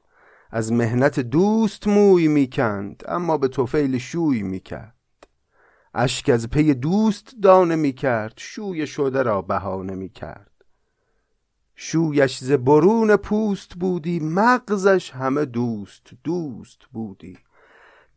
از 0.51 0.73
مهنت 0.73 1.21
دوست 1.21 1.89
موی 1.89 2.29
می‌کند 2.29 3.03
اما 3.09 3.39
به 3.39 3.49
توفیل 3.49 3.99
شوی 3.99 4.43
می‌کرد. 4.43 4.95
اشک 5.95 6.29
از 6.29 6.51
پی 6.51 6.75
دوست 6.75 7.35
دانه 7.43 7.77
می‌کرد 7.77 8.33
شوی 8.37 8.87
شده 8.87 9.23
را 9.23 9.43
بهانه 9.43 9.95
می‌کرد. 9.95 10.51
شویش 11.75 12.39
ز 12.39 12.53
برون 12.53 13.17
پوست 13.17 13.75
بودی 13.75 14.21
مغزش 14.21 15.11
همه 15.11 15.45
دوست 15.45 16.07
دوست 16.25 16.79
بودی. 16.93 17.39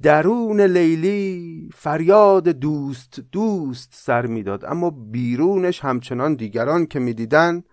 درون 0.02 0.62
لیلی 0.62 1.70
فریاد 1.74 2.50
دوست 2.50 3.20
دوست 3.32 3.90
سر 3.94 4.26
می‌داد 4.26 4.66
اما 4.66 4.90
بیرونش 4.90 5.80
همچنان 5.80 6.36
دیگران 6.36 6.86
که 6.86 7.00
می‌دیدن 7.00 7.64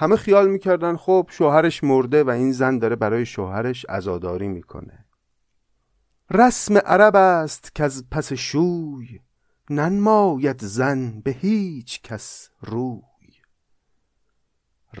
همه 0.00 0.16
خیال 0.16 0.50
می‌کردن 0.50 0.96
خب 0.96 1.26
شوهرش 1.30 1.84
مرده 1.84 2.24
و 2.24 2.30
این 2.30 2.52
زن 2.52 2.78
داره 2.78 2.96
برای 2.96 3.26
شوهرش 3.26 3.84
عزاداری 3.84 4.48
می‌کنه. 4.48 5.04
رسم 6.30 6.76
عرب 6.76 7.16
است 7.16 7.74
که 7.74 7.84
از 7.84 8.04
پس 8.10 8.32
شوی 8.32 9.20
ننماید 9.70 10.64
زن 10.64 11.20
به 11.20 11.30
هیچ 11.30 12.02
کس 12.02 12.50
روی. 12.60 13.02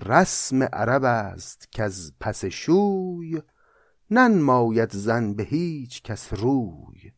رسم 0.06 0.62
عرب 0.62 1.04
است 1.04 1.72
که 1.72 1.82
از 1.82 2.12
پس 2.20 2.44
شوی 2.44 3.42
ننماید 4.10 4.90
زن 4.92 5.34
به 5.34 5.42
هیچ 5.42 6.02
کس 6.02 6.32
روی. 6.32 7.12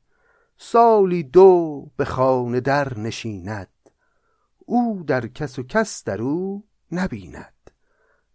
سالی 0.59 1.23
دو 1.23 1.90
به 1.97 2.05
خانه 2.05 2.61
در 2.61 2.99
نشیند 2.99 3.68
او 4.59 5.03
در 5.07 5.27
کس 5.27 5.59
و 5.59 5.62
کس 5.62 6.05
در 6.05 6.23
او 6.23 6.64
نبیند. 6.92 7.62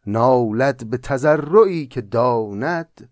نالد 0.07 0.89
به 0.89 0.97
تزرعی 0.97 1.87
که 1.87 2.01
داند 2.01 3.09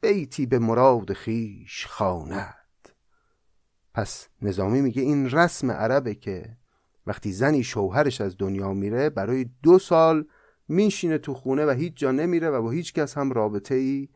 بیتی 0.00 0.46
به 0.46 0.58
مراد 0.58 1.12
خیش 1.12 1.86
خواند. 1.86 2.88
پس 3.94 4.28
نظامی 4.42 4.80
میگه 4.80 5.02
این 5.02 5.30
رسم 5.30 5.70
عربه 5.70 6.14
که 6.14 6.56
وقتی 7.06 7.32
زنی 7.32 7.64
شوهرش 7.64 8.20
از 8.20 8.36
دنیا 8.38 8.72
میره 8.72 9.10
برای 9.10 9.46
دو 9.62 9.78
سال 9.78 10.24
میشینه 10.68 11.18
تو 11.18 11.34
خونه 11.34 11.66
و 11.66 11.70
هیچ 11.70 11.96
جا 11.96 12.10
نمیره 12.10 12.50
و 12.50 12.62
با 12.62 12.70
هیچ 12.70 12.92
کس 12.92 13.18
هم 13.18 13.32
رابطه 13.32 13.74
ای 13.74 14.08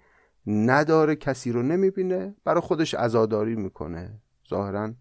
نداره 0.47 1.17
کسی 1.17 1.53
رو 1.53 1.63
نمی‌بینه 1.63 2.35
برای 2.45 2.61
خودش 2.61 2.95
عزاداری 2.95 3.57
می‌کنه. 3.57 4.21
ظاهرا 4.51 4.95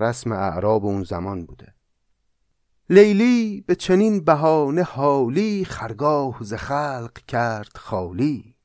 رسم 0.00 0.32
اعراب 0.32 0.84
اون 0.84 1.02
زمان 1.02 1.46
بوده. 1.46 1.74
لیلی 2.90 3.64
به 3.66 3.74
چنین 3.74 4.24
بهانه 4.24 4.82
حالی 4.82 5.64
خرگاه 5.64 6.38
ز 6.40 6.54
خلق 6.54 7.12
کرد 7.28 7.76
خالی. 7.76 8.56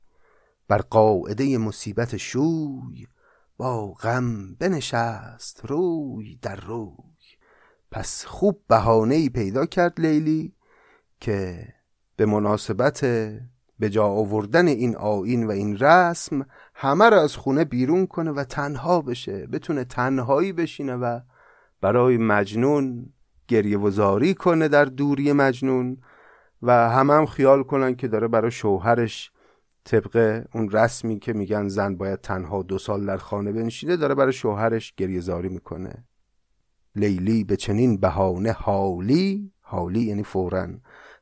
بر 0.68 0.78
قاعده 0.78 1.58
مصیبت 1.58 2.16
شوی 2.16 3.06
با 3.56 3.92
غم 3.92 4.54
بنشست 4.54 5.60
روی 5.64 6.38
در 6.42 6.56
روی. 6.56 7.24
پس 7.90 8.24
خوب 8.24 8.62
بهانه 8.68 9.28
پیدا 9.28 9.66
کرد 9.66 10.00
لیلی 10.00 10.54
که 11.20 11.68
به 12.16 12.26
مناسبت 12.26 13.00
به 13.78 13.90
جا 13.90 14.04
آوردن 14.04 14.68
این 14.68 14.96
آین 14.96 15.46
و 15.46 15.50
این 15.50 15.78
رسم 15.78 16.46
همه 16.74 17.10
را 17.10 17.22
از 17.22 17.36
خونه 17.36 17.64
بیرون 17.64 18.06
کنه 18.06 18.30
و 18.30 18.44
تنها 18.44 19.02
بشه 19.02 19.46
بتونه 19.46 19.84
تنهایی 19.84 20.52
بشینه 20.52 20.94
و 20.94 21.20
برای 21.80 22.16
مجنون 22.16 23.12
گریه 23.48 23.78
وزاری 23.78 24.34
کنه 24.34 24.68
در 24.68 24.84
دوری 24.84 25.32
مجنون 25.32 25.98
و 26.62 26.90
همه 26.90 27.14
هم 27.14 27.26
خیال 27.26 27.62
کنن 27.62 27.94
که 27.96 28.08
داره 28.08 28.28
برای 28.28 28.50
شوهرش 28.50 29.30
طبق 29.84 30.44
اون 30.54 30.70
رسمی 30.70 31.18
که 31.18 31.32
میگن 31.32 31.68
زن 31.68 31.96
باید 31.96 32.20
تنها 32.20 32.62
دو 32.62 32.78
سال 32.78 33.06
در 33.06 33.16
خانه 33.16 33.52
بنشینه 33.52 33.96
داره 33.96 34.14
برای 34.14 34.32
شوهرش 34.32 34.94
گریه 34.96 35.20
زاری 35.20 35.48
می‌کنه. 35.48 36.04
لیلی 36.96 37.44
به 37.44 37.56
چنین 37.56 37.96
بهانه 37.96 38.52
حالی 38.52 39.52
حالی 39.60 40.00
یعنی 40.00 40.22
فوراً 40.22 40.68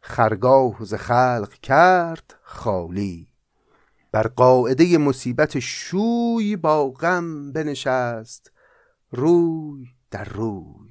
خرگاه 0.00 0.84
ز 0.84 0.94
خلق 0.94 1.52
کرد 1.62 2.34
خالی. 2.42 3.28
بر 4.12 4.26
قاعده 4.26 4.98
مصیبت 4.98 5.58
شوی 5.58 6.56
با 6.56 6.90
غم 6.90 7.52
بنشست 7.52 8.52
روی 9.10 9.86
در 10.10 10.24
روی. 10.24 10.83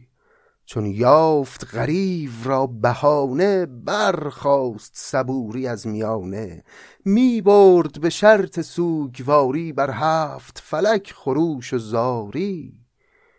چون 0.74 0.86
یافت 0.86 1.76
غریو 1.76 2.32
را 2.44 2.68
بهانه 2.68 3.66
برخاست 3.66 4.92
صبوری 4.96 5.68
از 5.68 5.88
میانه. 5.88 6.64
می 7.06 7.42
برد 7.42 8.02
به 8.02 8.10
شرط 8.10 8.62
سوگواری 8.62 9.74
بر 9.74 9.92
هفت 9.92 10.60
فلک 10.64 11.14
خروش 11.16 11.74
و 11.74 11.78
زاری. 11.78 12.80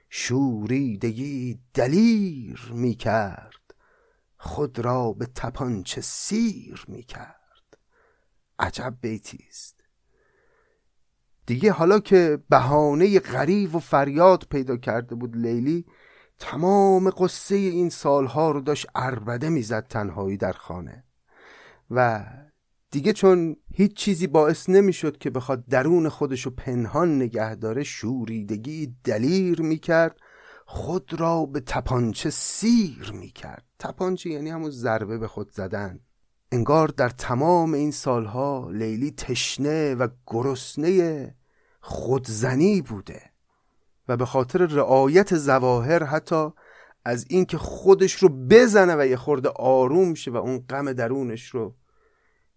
شوریدگی 0.09 1.61
دلیر 1.75 2.73
می 2.75 2.95
کرد 2.95 3.75
خود 4.37 4.79
را 4.79 5.13
به 5.13 5.27
تپانچه 5.27 6.01
سیر 6.01 6.85
می 6.89 7.03
کرد. 7.03 7.79
عجب 8.59 8.95
بیتی 9.01 9.45
است. 9.49 9.81
دیگه 11.47 11.73
حالا 11.73 11.99
که 11.99 12.39
بهانه 12.49 13.21
غریب 13.21 13.75
و 13.75 13.79
فریاد 13.79 14.47
پیدا 14.51 14.77
کرده 14.77 15.15
بود 15.15 15.37
لیلی 15.37 15.87
تمام 16.39 17.11
قصه 17.11 17.55
این 17.55 17.91
سالها 17.91 18.51
رو 18.51 18.61
داشت 18.61 18.87
اربده 18.95 19.49
می‌زد 19.49 19.87
تنهایی 19.87 20.37
در 20.37 20.53
خانه. 20.53 21.05
و 21.91 22.27
دیگه 22.91 23.13
چون 23.13 23.57
هیچ 23.73 23.97
چیزی 23.97 24.27
باعث 24.27 24.69
نمی‌شد 24.69 25.19
که 25.19 25.31
بخواد 25.31 25.67
درون 25.67 26.09
خودشو 26.09 26.51
پنهان 26.51 27.17
نگه 27.17 27.55
داره 27.55 27.83
شوریدگی 27.83 28.97
دلیر 29.05 29.63
می‌کرد 29.63 30.17
خود 30.67 31.21
را 31.21 31.47
به 31.47 31.61
تپانچه 31.61 32.31
سیر 32.31 33.13
می 33.13 33.29
کرد 33.29 33.65
تپانچه 33.79 34.31
یعنی 34.31 34.51
همون 34.51 34.71
ضربه 34.71 35.19
به 35.19 35.29
خود 35.29 35.51
زدن. 35.51 36.01
انگار 36.53 36.89
در 36.89 37.09
تمام 37.09 37.75
این 37.75 37.91
سالها 37.91 38.71
لیلی 38.71 39.11
تشنه 39.11 39.95
و 39.95 40.09
گرسنه 40.27 41.35
خودزنی 41.81 42.83
بوده. 42.83 43.34
و 44.09 44.17
به 44.17 44.27
خاطر 44.27 44.67
رعایت 44.67 45.37
زواهر 45.37 46.05
حتی 46.05 46.49
از 47.05 47.27
اینکه 47.29 47.59
خودش 47.59 48.13
رو 48.13 48.29
بزنه 48.29 48.97
و 48.99 49.07
یه 49.07 49.17
خورده 49.17 49.49
آروم 49.49 50.15
شه 50.15 50.31
و 50.31 50.37
اون 50.37 50.59
غم 50.59 50.93
درونش 50.93 51.47
رو 51.47 51.75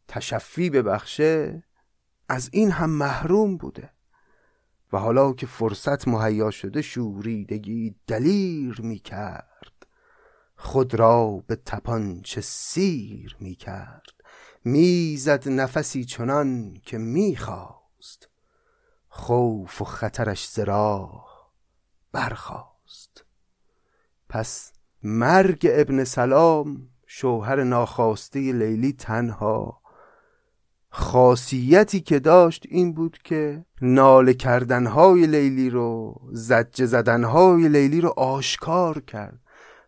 تشفی 0.07 0.69
ببخشه 0.69 1.63
از 2.29 2.49
این 2.53 2.71
هم 2.71 2.89
محروم 2.89 3.57
بوده. 3.57 3.89
و 4.93 4.97
حالا 4.97 5.33
که 5.33 5.45
فرصت 5.45 6.07
مهیا 6.07 6.51
شده 6.51 6.81
شوریدگی 6.81 7.95
دلیر 8.07 8.81
می 8.81 8.99
کرد 8.99 9.87
خود 10.55 10.95
را 10.95 11.43
به 11.47 11.55
تپانچه 11.55 12.41
سیر 12.41 13.37
می 13.39 13.55
کرد 13.55 14.13
می‌زد 14.63 15.49
نفسی 15.49 16.05
چنان 16.05 16.73
که 16.83 16.97
می‌خواست. 16.97 18.29
خوف 19.09 19.81
و 19.81 19.85
خطرش 19.85 20.49
زراه 20.49 21.26
برخاست. 22.11 23.25
پس 24.29 24.73
مرگ 25.03 25.67
ابن 25.71 26.03
سلام 26.03 26.89
شوهر 27.07 27.63
ناخواسته 27.63 28.39
لیلی 28.39 28.93
تنها. 28.93 29.81
خاصیتی 30.89 31.99
که 31.99 32.19
داشت 32.19 32.65
این 32.69 32.93
بود 32.93 33.17
که 33.23 33.65
ناله 33.81 34.33
کردنهای 34.33 35.27
لیلی 35.27 35.69
رو 35.69 36.21
زجه 36.31 36.85
زدنهای 36.85 37.67
لیلی 37.67 38.01
رو 38.01 38.13
آشکار 38.17 38.99
کرد 38.99 39.39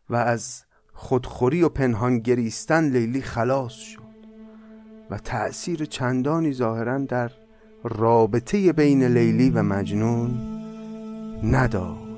و 0.10 0.16
از 0.16 0.64
خودخوری 0.94 1.64
و 1.64 1.70
پنهان 1.70 2.20
گریستن 2.20 2.90
لیلی 2.90 3.22
خلاص 3.22 3.74
شد 3.74 4.10
و 5.10 5.18
تأثیر 5.18 5.86
چندانی 5.86 6.54
ظاهرا 6.54 6.98
در 6.98 7.32
رابطه 7.84 8.74
بین 8.74 9.04
لیلی 9.04 9.50
و 9.50 9.64
مجنون 9.64 10.60
نداشت. 11.44 12.09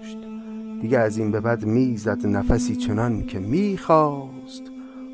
دیگه 0.82 1.00
از 1.00 1.18
این 1.18 1.32
به 1.32 1.40
بعد 1.40 1.66
می‌زد 1.66 2.28
نفسی 2.28 2.76
چنان 2.76 3.26
که 3.26 3.40
می‌خواست 3.40 4.64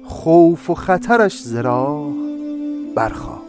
خوف 0.04 0.70
و 0.70 0.74
خطرش 0.74 1.42
زرا 1.44 2.14
برخواست 2.96 3.47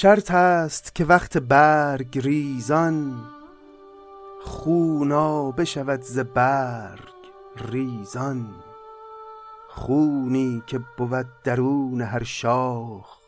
شرط 0.00 0.30
است 0.30 0.94
که 0.94 1.04
وقت 1.04 1.38
برگ 1.38 2.18
ریزان 2.18 3.26
خونا 4.44 5.50
بشود 5.50 6.02
ز 6.02 6.18
برگ 6.18 7.14
ریزان. 7.56 8.54
خونی 9.68 10.62
که 10.66 10.80
بود 10.96 11.26
درون 11.44 12.00
هر 12.00 12.22
شاخ 12.22 13.18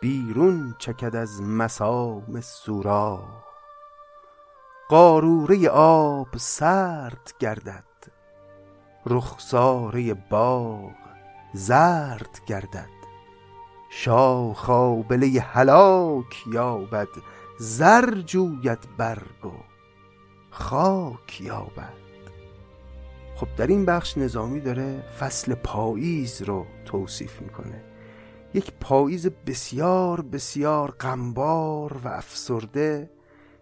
بیرون 0.00 0.74
چکد 0.78 1.16
از 1.16 1.42
مسام 1.42 2.40
سوراخ. 2.40 3.44
قاروره 4.88 5.68
آب 5.68 6.36
سرد 6.36 7.32
گردد 7.38 7.84
رخساره 9.06 10.14
باغ 10.14 10.92
زرد 11.54 12.40
گردد. 12.46 12.97
شاخ 13.90 14.70
آبله 14.70 15.26
هلاک 15.26 16.44
یابد 16.52 17.08
زر 17.58 18.20
جوید 18.20 18.78
برگ 18.96 19.46
و 19.46 19.50
خاک 20.50 21.40
یابد. 21.40 21.98
خب 23.36 23.48
در 23.56 23.66
این 23.66 23.84
بخش 23.84 24.18
نظامی 24.18 24.60
داره 24.60 25.04
فصل 25.20 25.54
پاییز 25.54 26.42
رو 26.42 26.66
توصیف 26.84 27.42
می‌کنه. 27.42 27.84
یک 28.54 28.72
پاییز 28.80 29.26
بسیار 29.26 30.20
بسیار 30.20 30.90
غمبار 30.90 32.00
و 32.04 32.08
افسرده 32.08 33.10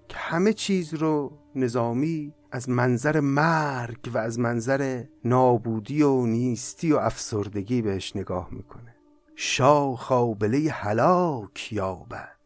که 0.09 0.17
همه 0.17 0.53
چیز 0.53 0.95
رو 0.95 1.33
نظامی 1.55 2.33
از 2.53 2.69
منظر 2.69 3.21
مرگ 3.21 4.11
و 4.15 4.19
از 4.19 4.39
منظر 4.39 5.05
نابودی 5.25 6.03
و 6.03 6.27
نیستی 6.27 6.93
و 6.93 6.97
افسردگی 6.97 7.83
بهش 7.83 8.17
نگاه 8.17 8.49
می‌کنه. 8.51 8.96
شاخ 9.39 10.13
آبله 10.13 10.71
هلاک 10.71 11.73
یابد. 11.73 12.37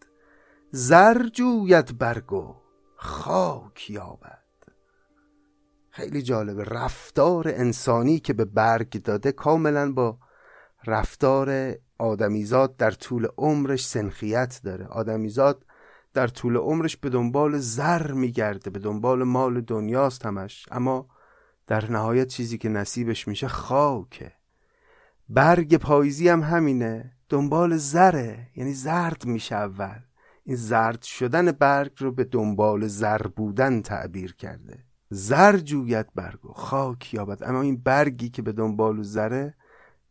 زر 0.70 1.26
جوید 1.26 1.98
برگ 1.98 2.33
و 2.33 2.57
خاک 2.96 3.90
یابد. 3.90 4.44
خیلی 5.90 6.22
جالبه. 6.22 6.64
رفتار 6.64 7.48
انسانی 7.48 8.18
که 8.18 8.33
به 8.33 8.44
برگ 8.44 9.03
داده 9.03 9.33
کاملا 9.33 9.92
با 9.92 10.18
رفتار 10.87 11.74
آدمیزاد 11.98 12.76
در 12.76 12.90
طول 12.90 13.26
عمرش 13.38 13.87
سنخیت 13.87 14.61
داره. 14.64 14.87
آدمیزاد 14.87 15.66
در 16.14 16.29
طول 16.29 16.57
عمرش 16.57 16.96
به 16.96 17.11
دنبال 17.11 17.59
زر 17.59 18.12
میگرده 18.12 18.70
به 18.70 18.79
دنبال 18.79 19.22
مال 19.22 19.61
دنیاست 19.61 20.26
همش. 20.26 20.66
اما 20.70 21.09
در 21.66 21.90
نهایت 21.90 22.29
چیزی 22.29 22.59
که 22.59 22.68
نصیبش 22.68 23.29
میشه 23.29 23.48
خاکه. 23.48 24.39
برگ 25.33 25.77
پاییزی 25.77 26.29
هم 26.29 26.43
همینه. 26.43 27.12
دنبال 27.29 27.77
زره 27.77 28.51
یعنی 28.57 28.73
زرد 28.73 29.27
میشه 29.27 29.55
اول. 29.55 29.99
این 30.45 30.57
زرد 30.57 31.03
شدن 31.03 31.53
برگ 31.53 31.93
رو 31.99 32.12
به 32.12 32.25
دنبال 32.25 32.87
زر 32.87 33.23
بودن 33.23 33.83
تعبیر 33.83 34.35
کرده. 34.35 34.85
زر 35.11 35.57
جوید 35.57 36.14
برگ 36.14 36.47
و 36.47 36.53
خاک 36.53 37.14
یابد. 37.14 37.43
اما 37.43 37.62
این 37.62 37.77
برگی 37.77 38.29
که 38.29 38.43
به 38.43 38.53
دنبال 38.53 39.03
زره 39.03 39.55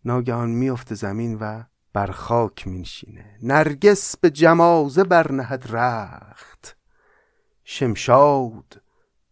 ناگهان 0.05 0.49
میفته 0.49 0.95
زمین 0.95 1.37
و 1.41 1.63
بر 1.93 2.11
خاک 2.11 2.67
مینشینه. 2.67 3.37
نرگس 3.43 4.17
به 4.17 4.29
جمازه 4.29 5.03
برنهد 5.03 5.67
رخت. 5.69 6.77
شمشاد 7.63 8.81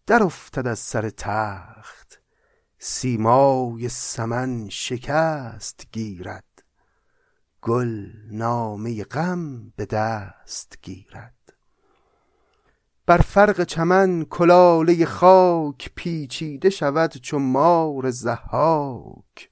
در 0.08 0.24
افتد 0.24 0.68
از 0.68 0.80
سر 0.80 1.10
تخت. 1.10 1.97
سیمای 2.80 3.90
سمن 3.90 4.70
شکست 4.70 5.88
گیرد. 5.92 6.64
گل 7.62 8.06
نامه 8.32 9.04
غم 9.04 9.70
به 9.76 9.86
دست 9.86 10.78
گیرد. 10.82 11.34
بر 13.06 13.18
فرق 13.18 13.64
چمن 13.64 14.26
کلاله 14.26 15.06
خاک 15.06 15.92
پیچیده 15.96 16.70
شود 16.70 17.12
چون 17.12 17.42
مار 17.42 18.12
زحاک 18.12 19.52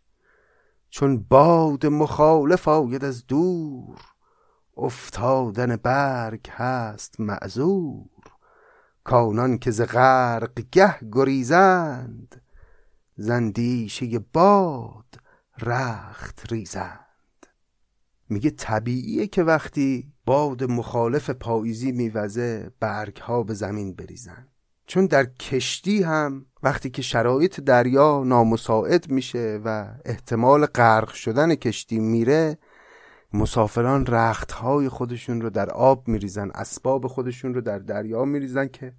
چون 0.89 1.17
باد 1.29 1.85
مخالف 1.85 2.67
آید 2.67 3.05
از 3.05 3.27
دور 3.27 3.99
افتادن 4.77 5.75
برگ 5.75 6.49
هست 6.49 7.19
معذور. 7.19 8.09
کانان 9.03 9.57
که 9.57 9.71
ز 9.71 9.81
غرق 9.81 10.61
گه 10.71 10.99
گریزند 11.11 12.41
زندیشه 13.15 14.19
باد 14.19 15.19
رخت 15.61 16.51
ریزند. 16.51 16.99
میگه 18.29 18.49
طبیعیه 18.49 19.27
که 19.27 19.43
وقتی 19.43 20.13
باد 20.25 20.63
مخالف 20.63 21.29
پاییزی 21.29 21.91
میوزه 21.91 22.71
برگ 22.79 23.17
ها 23.17 23.43
به 23.43 23.53
زمین 23.53 23.93
بریزن. 23.93 24.47
چون 24.87 25.05
در 25.05 25.25
کشتی 25.25 26.03
هم 26.03 26.45
وقتی 26.63 26.89
که 26.89 27.01
شرایط 27.01 27.59
دریا 27.59 28.23
نامساعد 28.23 29.11
میشه 29.11 29.61
و 29.65 29.87
احتمال 30.05 30.65
غرق 30.65 31.13
شدن 31.13 31.55
کشتی 31.55 31.99
میره 31.99 32.57
مسافران 33.33 34.05
رخت 34.05 34.51
های 34.51 34.89
خودشون 34.89 35.41
رو 35.41 35.49
در 35.49 35.69
آب 35.69 36.07
میریزن 36.07 36.51
اسباب 36.55 37.07
خودشون 37.07 37.53
رو 37.53 37.61
در 37.61 37.79
دریا 37.79 38.25
میریزن 38.25 38.67
که 38.67 38.93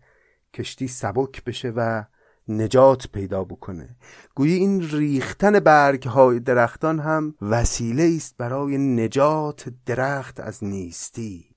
کشتی 0.54 0.88
سبک 0.88 1.44
بشه 1.44 1.72
و 1.76 2.04
نجات 2.48 3.08
پیدا 3.08 3.44
بکنه. 3.44 3.96
گویی 4.34 4.54
این 4.54 4.90
ریختن 4.90 5.60
برگ 5.60 6.08
های 6.08 6.40
درختان 6.40 7.00
هم 7.00 7.34
وسیله 7.42 8.12
است 8.16 8.36
برای 8.36 8.78
نجات 8.78 9.68
درخت 9.86 10.40
از 10.40 10.64
نیستی. 10.64 11.56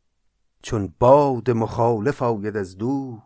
چون 0.62 0.94
باد 1.00 1.52
مخالف 1.52 2.22
آید 2.22 2.58
از 2.58 2.78
دور 2.78 3.22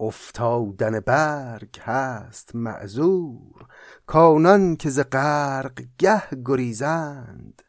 افتادن 0.00 1.00
برگ 1.00 1.80
هست 1.80 2.54
معذور. 2.54 3.66
کانان 4.06 4.76
که 4.76 4.90
ز 4.90 5.00
غرق 5.00 5.82
گه 5.98 6.22
گریزند 6.44 7.62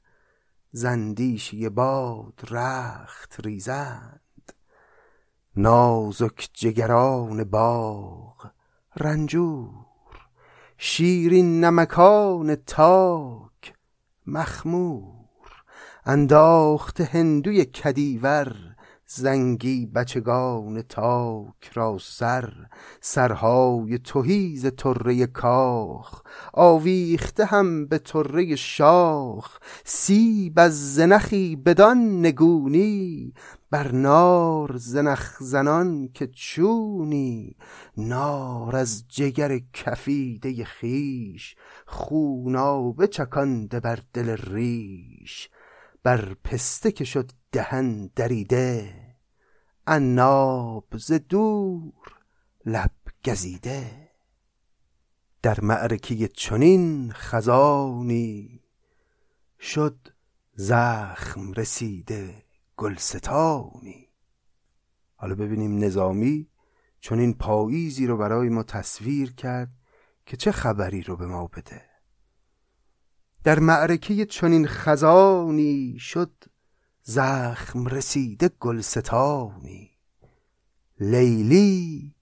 زندیشی 0.71 1.69
باد 1.69 2.41
رخت 2.49 3.45
ریزند. 3.45 4.21
نازک 5.55 6.49
جگران 6.53 7.43
باغ 7.43 8.52
رنجور 8.97 9.69
شیرین 10.77 11.61
نمکان 11.61 12.55
تاک 12.55 13.73
مخمور 14.27 15.49
انداخت 16.05 17.01
هندوی 17.01 17.65
کدیور. 17.65 18.72
زنگی 19.07 19.85
بچگان 19.85 20.81
تاک 20.81 21.71
را 21.73 21.97
سر 22.01 22.53
سرهای 23.01 23.97
توهیز 23.97 24.65
طره 24.77 25.27
کاخ. 25.27 26.21
آویخته 26.53 27.45
هم 27.45 27.85
به 27.85 27.97
طره 27.97 28.55
شاخ 28.55 29.59
سیب 29.85 30.59
از 30.59 30.95
زنخی 30.95 31.55
بدان 31.55 32.19
نگونی. 32.19 33.33
بر 33.71 33.91
نار 33.91 34.77
زنخ 34.77 35.37
زنان 35.39 36.09
که 36.13 36.27
چونی 36.27 37.55
نار 37.97 38.75
از 38.75 39.03
جگر 39.07 39.59
کفیده 39.73 40.65
خیش 40.65 41.55
خونابه 41.85 43.07
چکانده 43.07 43.79
بر 43.79 43.99
دل 44.13 44.29
ریش. 44.29 45.49
بر 46.03 46.33
پسته 46.43 46.91
که 46.91 47.03
شد 47.03 47.31
دهن 47.53 48.11
دریده 48.15 48.93
عناب 49.87 50.97
ز 50.97 51.11
دور 51.11 51.93
لب 52.65 52.91
گزیده. 53.25 54.09
در 55.41 55.61
معرکه 55.61 56.27
چنین 56.27 57.11
خزانی 57.11 58.63
شد 59.59 59.97
زخم 60.55 61.51
رسیده 61.51 62.43
گلستانی. 62.77 64.07
حالا 65.15 65.35
ببینیم 65.35 65.83
نظامی 65.83 66.47
چون 66.99 67.19
این 67.19 67.33
پاییزی 67.33 68.07
رو 68.07 68.17
برای 68.17 68.49
ما 68.49 68.63
تصویر 68.63 69.33
کرد 69.33 69.71
که 70.25 70.37
چه 70.37 70.51
خبری 70.51 71.01
رو 71.01 71.17
به 71.17 71.27
ما 71.27 71.47
بده. 71.47 71.81
در 73.43 73.59
معرکه 73.59 74.25
چنین 74.25 74.67
خزانی 74.67 75.99
شد 75.99 76.52
زخم 77.05 77.85
رسیده 77.85 78.49
گلستانی. 78.59 79.91
لیلی 80.99 82.15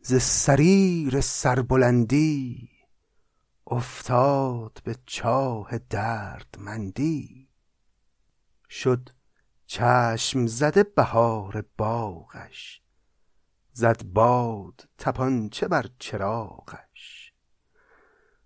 ز 0.00 0.14
سریر 0.14 1.20
سربلندی 1.20 2.70
افتاد 3.66 4.80
به 4.84 4.96
چاه 5.06 5.78
دردمندی. 5.78 7.48
شد 8.70 9.10
چشم 9.66 10.46
زده 10.46 10.82
بهار 10.82 11.64
باغش 11.78 12.82
زد 13.72 14.02
باد 14.02 14.88
تپانچه 14.98 15.68
بر 15.68 15.86
چراغش. 15.98 16.91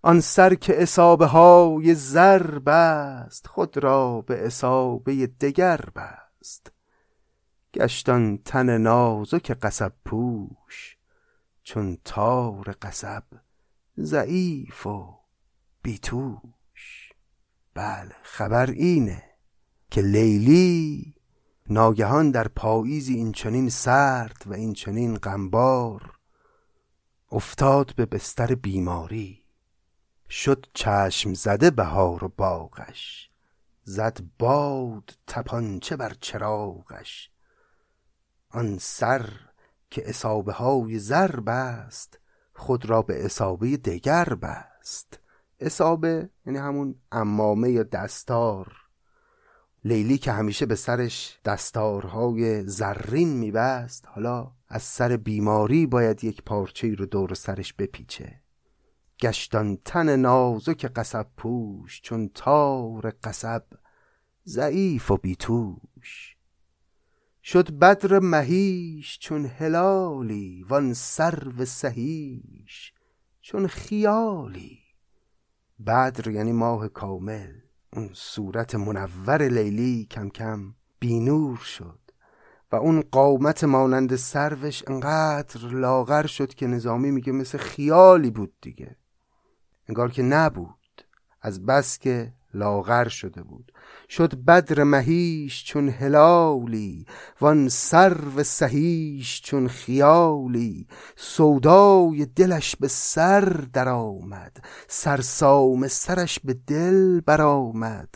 آن 0.01 0.19
سر 0.19 0.55
که 0.55 0.81
اصابه 0.81 1.25
های 1.25 1.95
زر 1.95 2.59
بست 2.59 3.47
خود 3.47 3.77
را 3.77 4.21
به 4.21 4.45
اصابه 4.45 5.27
دگر 5.27 5.81
بست. 5.95 6.71
گشتان 7.73 8.37
تن 8.37 8.77
نازک 8.77 9.51
قصب 9.51 9.93
پوش 10.05 10.97
چون 11.63 11.97
تار 12.05 12.75
قصب 12.81 13.23
ضعیف 13.99 14.87
و 14.87 15.19
بیتوش. 15.81 17.13
بله 17.73 18.15
خبر 18.23 18.69
اینه 18.69 19.23
که 19.91 20.01
لیلی 20.01 21.15
ناگهان 21.69 22.31
در 22.31 22.47
پاییزی 22.47 23.15
این 23.15 23.31
چنین 23.31 23.69
سرد 23.69 24.43
و 24.45 24.53
این 24.53 24.73
چنین 24.73 25.17
غمبار 25.17 26.11
افتاد 27.31 27.95
به 27.95 28.05
بستر 28.05 28.55
بیماری. 28.55 29.46
شد 30.29 30.65
چشم 30.73 31.33
زده 31.33 31.71
بهار 31.71 32.23
و 32.23 32.33
باغش 32.37 33.29
زد 33.83 34.19
باد 34.39 35.17
تپانچه 35.27 35.95
بر 35.95 36.13
چراغش. 36.21 37.31
آن 38.49 38.77
سر 38.77 39.29
که 39.89 40.09
اصابه 40.09 40.53
های 40.53 40.99
زر 40.99 41.39
بست 41.39 42.19
خود 42.53 42.85
را 42.85 43.01
به 43.01 43.25
اصابه 43.25 43.77
دگر 43.77 44.25
بست. 44.25 45.19
اصابه 45.59 46.29
یعنی 46.45 46.59
همون 46.59 46.95
امامه 47.11 47.71
یا 47.71 47.83
دستار. 47.83 48.71
لیلی 49.83 50.17
که 50.17 50.31
همیشه 50.31 50.65
به 50.65 50.75
سرش 50.75 51.39
دستارهای 51.45 52.67
زرین 52.67 53.29
میبست 53.29 54.07
حالا 54.07 54.51
از 54.67 54.83
سر 54.83 55.17
بیماری 55.17 55.85
باید 55.85 56.23
یک 56.23 56.43
پارچه 56.43 56.95
رو 56.95 57.05
دور 57.05 57.33
سرش 57.33 57.73
بپیچه. 57.73 58.41
گشتان 59.21 59.77
تن 59.85 60.15
نازک 60.15 60.85
قصب 60.85 61.27
پوش 61.37 62.01
چون 62.01 62.29
تار 62.33 63.13
قصب 63.23 63.63
ضعیف 64.47 65.11
و 65.11 65.17
بیتوش. 65.17 66.37
شد 67.43 67.71
بدر 67.71 68.19
مهیش 68.19 69.19
چون 69.19 69.45
هلالی 69.45 70.65
وان 70.69 70.93
سرو 70.93 71.65
سهیش 71.65 72.93
چون 73.41 73.67
خیالی. 73.67 74.79
بدر 75.85 76.27
یعنی 76.27 76.51
ماه 76.51 76.87
کامل 76.87 77.53
اون 77.93 78.09
صورت 78.13 78.75
منور 78.75 79.47
لیلی 79.47 80.07
کم 80.11 80.29
کم 80.29 80.73
بینور 80.99 81.57
شد 81.57 81.99
و 82.71 82.75
اون 82.75 83.01
قامت 83.01 83.63
مانند 83.63 84.15
سروش 84.15 84.83
انقدر 84.87 85.67
لاغر 85.67 86.25
شد 86.25 86.53
که 86.53 86.67
نظامی 86.67 87.11
میگه 87.11 87.31
مثل 87.31 87.57
خیالی 87.57 88.31
بود 88.31 88.53
دیگه. 88.61 88.95
انگار 89.89 90.11
که 90.11 90.23
نبود. 90.23 90.77
از 91.41 91.65
بس 91.65 91.99
که 91.99 92.33
لاغر 92.53 93.07
شده 93.07 93.43
بود. 93.43 93.71
شد 94.09 94.35
بدر 94.35 94.83
مهیش 94.83 95.63
چون 95.65 95.89
هلالی 95.89 97.05
وان 97.41 97.69
سرو 97.69 98.43
سهیش 98.43 99.41
چون 99.41 99.67
خیالی. 99.67 100.87
سودای 101.15 102.25
دلش 102.25 102.75
به 102.75 102.87
سر 102.87 103.65
درآمد 103.73 104.57
سرسام 104.87 105.87
سرش 105.87 106.39
به 106.39 106.53
دل 106.53 107.19
برآمد. 107.19 108.09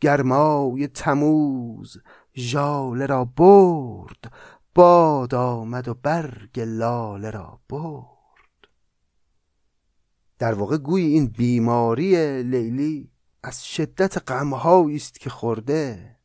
گرمای 0.00 0.86
تموز 0.86 1.98
ژاله 2.36 3.06
را 3.06 3.24
برد 3.24 4.32
باد 4.74 5.34
آمد 5.34 5.88
و 5.88 5.94
برگ 5.94 6.60
لاله 6.60 7.30
را 7.30 7.60
برد. 7.68 8.15
در 10.38 10.54
واقع 10.54 10.76
گوی 10.76 11.02
این 11.02 11.26
بیماری 11.26 12.42
لیلی 12.42 13.10
از 13.42 13.66
شدت 13.66 14.30
غمهایی 14.30 14.96
است 14.96 15.20
که 15.20 15.30
خورده. 15.30 16.16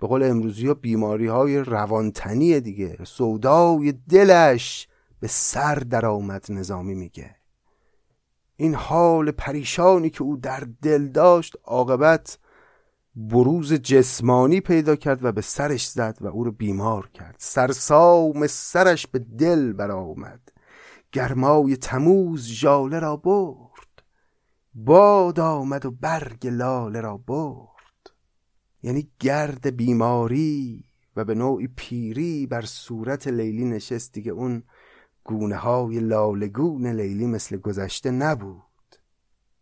به 0.00 0.06
قول 0.06 0.22
امروزی 0.22 0.66
ها 0.66 0.74
بیماری 0.74 1.26
های 1.26 1.58
روانتنی 1.58 2.60
دیگه. 2.60 2.98
سودای 3.04 3.92
دلش 3.92 4.88
به 5.20 5.28
سر 5.28 5.74
در 5.74 6.06
آمد 6.06 6.46
نظامی 6.48 6.94
میگه. 6.94 7.36
این 8.56 8.74
حال 8.74 9.30
پریشانی 9.30 10.10
که 10.10 10.22
او 10.22 10.36
در 10.36 10.68
دل 10.82 11.08
داشت 11.08 11.56
عاقبت 11.64 12.38
بروز 13.16 13.72
جسمانی 13.72 14.60
پیدا 14.60 14.96
کرد 14.96 15.24
و 15.24 15.32
به 15.32 15.40
سرش 15.40 15.88
زد 15.88 16.18
و 16.20 16.26
او 16.26 16.44
رو 16.44 16.52
بیمار 16.52 17.10
کرد. 17.14 17.36
سرسام 17.38 18.46
سرش 18.46 19.06
به 19.06 19.18
دل 19.18 19.72
برآمد. 19.72 20.47
گرمای 21.12 21.76
تموز 21.76 22.46
ژاله 22.46 22.98
را 22.98 23.16
برد. 23.16 24.02
باد 24.74 25.40
آمد 25.40 25.86
و 25.86 25.90
برگ 25.90 26.46
لاله 26.46 27.00
را 27.00 27.16
برد. 27.16 28.10
یعنی 28.82 29.10
گرد 29.20 29.76
بیماری 29.76 30.84
و 31.16 31.24
به 31.24 31.34
نوعی 31.34 31.68
پیری 31.76 32.46
بر 32.46 32.62
صورت 32.62 33.28
لیلی 33.28 33.64
نشست 33.64 34.12
دیگه 34.12 34.32
اون 34.32 34.62
گونه 35.24 35.56
های 35.56 36.00
لالگون 36.00 36.86
لیلی 36.86 37.26
مثل 37.26 37.56
گذشته 37.56 38.10
نبود. 38.10 38.62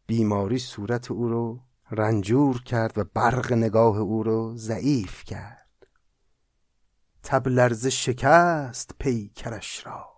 بیماری 0.07 0.59
صورت 0.59 1.11
او 1.11 1.29
رو 1.29 1.61
رنجور 1.91 2.63
کرد 2.63 2.99
و 2.99 3.05
برق 3.05 3.53
نگاه 3.53 3.99
او 3.99 4.23
رو 4.23 4.57
ضعیف 4.57 5.25
کرد. 5.25 5.87
تب 7.23 7.49
لرز 7.49 7.87
شکست 7.87 8.95
پیکرش 8.99 9.87
را. 9.87 10.16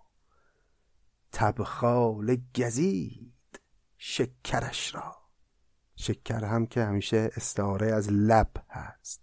تب 1.31 1.63
خال 1.63 2.37
گزید 2.55 3.59
شکرش 3.97 4.95
را. 4.95 5.15
شکر 5.95 6.43
هم 6.43 6.65
که 6.65 6.83
همیشه 6.83 7.29
استعاره 7.35 7.91
از 7.91 8.09
لب 8.11 8.51
هست. 8.69 9.21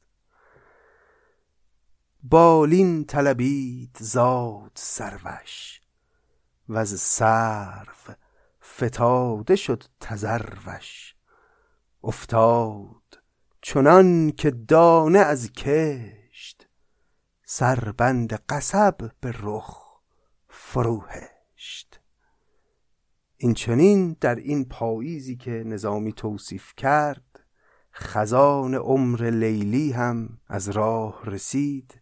بالین 2.23 3.05
طلبید 3.05 3.97
زاد 4.01 4.73
سروش 4.75 5.81
و 6.69 6.77
از 6.77 7.01
سرو 7.01 8.15
فتاده 8.63 9.57
شد 9.57 9.85
تزروش. 10.01 11.15
افتاد 12.03 13.23
چنان 13.63 14.31
که 14.31 14.51
دانه 14.51 15.19
از 15.19 15.53
کشت 15.53 16.69
سربند 17.45 18.33
قصب 18.33 19.11
به 19.21 19.35
رخ 19.41 20.01
فروهشت 20.49 21.36
این 23.37 23.55
چنین 23.55 24.17
در 24.21 24.35
این 24.35 24.65
پاییزی 24.65 25.37
که 25.37 25.51
نظامی 25.51 26.13
توصیف 26.13 26.73
کرد 26.77 27.23
خزان 27.95 28.75
عمر 28.75 29.31
لیلی 29.31 29.93
هم 29.93 30.39
از 30.49 30.69
راه 30.69 31.23
رسید 31.25 32.01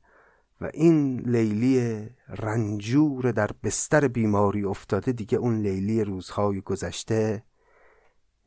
و 0.60 0.70
این 0.74 1.20
لیلی 1.20 2.06
رنجور 2.28 3.32
در 3.32 3.50
بستر 3.62 4.08
بیماری 4.08 4.64
افتاده. 4.64 5.12
دیگه 5.12 5.38
اون 5.38 5.60
لیلی 5.60 6.04
روزهای 6.04 6.60
گذشته 6.60 7.42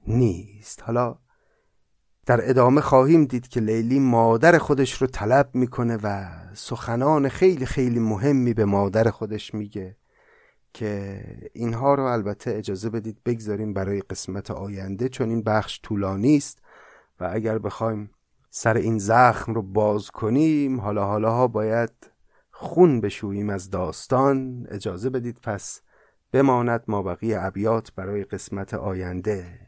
نیست. 0.07 0.83
حالا 0.83 1.17
در 2.25 2.49
ادامه 2.49 2.81
خواهیم 2.81 3.25
دید 3.25 3.47
که 3.47 3.59
لیلی 3.59 3.99
مادر 3.99 4.57
خودش 4.57 5.01
رو 5.01 5.07
طلب 5.07 5.49
می‌کنه 5.53 5.97
و 6.03 6.29
سخنان 6.53 7.29
خیلی 7.29 7.65
خیلی 7.65 7.99
مهمی 7.99 8.53
به 8.53 8.65
مادر 8.65 9.09
خودش 9.09 9.53
میگه. 9.53 9.97
که 10.77 11.21
اینها 11.53 11.95
رو 11.95 12.03
البته 12.03 12.51
اجازه 12.51 12.89
بدید 12.89 13.23
بگذاریم 13.25 13.73
برای 13.73 13.99
قسمت 13.99 14.51
آینده 14.51 15.09
چون 15.09 15.29
این 15.29 15.41
بخش 15.41 15.79
طولانی 15.83 16.37
است 16.37 16.61
و 17.19 17.29
اگر 17.33 17.59
بخوایم 17.59 18.11
سر 18.49 18.77
این 18.77 18.97
زخم 18.97 19.53
رو 19.53 19.61
باز 19.61 20.11
کنیم 20.11 20.81
حالا 20.81 21.05
حالا 21.05 21.31
ها 21.31 21.47
باید 21.47 21.91
خون 22.51 23.01
بشوییم 23.01 23.49
از 23.49 23.69
داستان. 23.69 24.67
اجازه 24.69 25.09
بدید 25.09 25.39
پس 25.43 25.81
بماند 26.31 26.83
ما 26.87 27.03
بقیه 27.03 27.43
ابیات 27.43 27.91
برای 27.95 28.23
قسمت 28.23 28.73
آینده. 28.73 29.59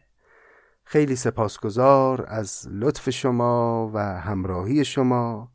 خیلی 0.84 1.16
سپاسگزار 1.16 2.26
از 2.28 2.68
لطف 2.72 3.10
شما 3.10 3.92
و 3.94 4.00
همراهی 4.00 4.86
شما. 4.86 5.52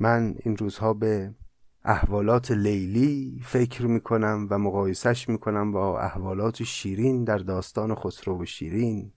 من 0.00 0.34
این 0.38 0.56
روزها 0.56 0.94
به 0.94 1.34
احوالات 1.84 2.50
لیلی 2.50 3.40
فکر 3.44 3.86
می‌کنم 3.86 4.46
و 4.50 4.58
مقایسش 4.58 5.28
می‌کنم 5.28 5.72
با 5.72 6.00
احوالات 6.00 6.62
شیرین 6.62 7.24
در 7.24 7.38
داستان 7.38 7.94
خسرو 7.94 8.42
و 8.42 8.44
شیرین 8.44 9.12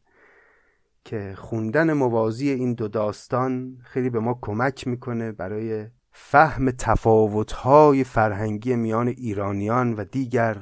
که 1.06 1.34
خوندن 1.38 1.94
موازی 1.94 2.50
این 2.50 2.74
دو 2.74 2.88
داستان 2.88 3.78
خیلی 3.84 4.10
به 4.10 4.20
ما 4.20 4.40
کمک 4.42 4.88
می‌کنه 4.88 5.32
برای 5.32 5.88
فهم 6.12 6.72
تفاوتهای 6.72 8.04
فرهنگی 8.04 8.76
میان 8.76 9.08
ایرانیان 9.08 9.94
و 9.94 10.04
دیگر 10.04 10.58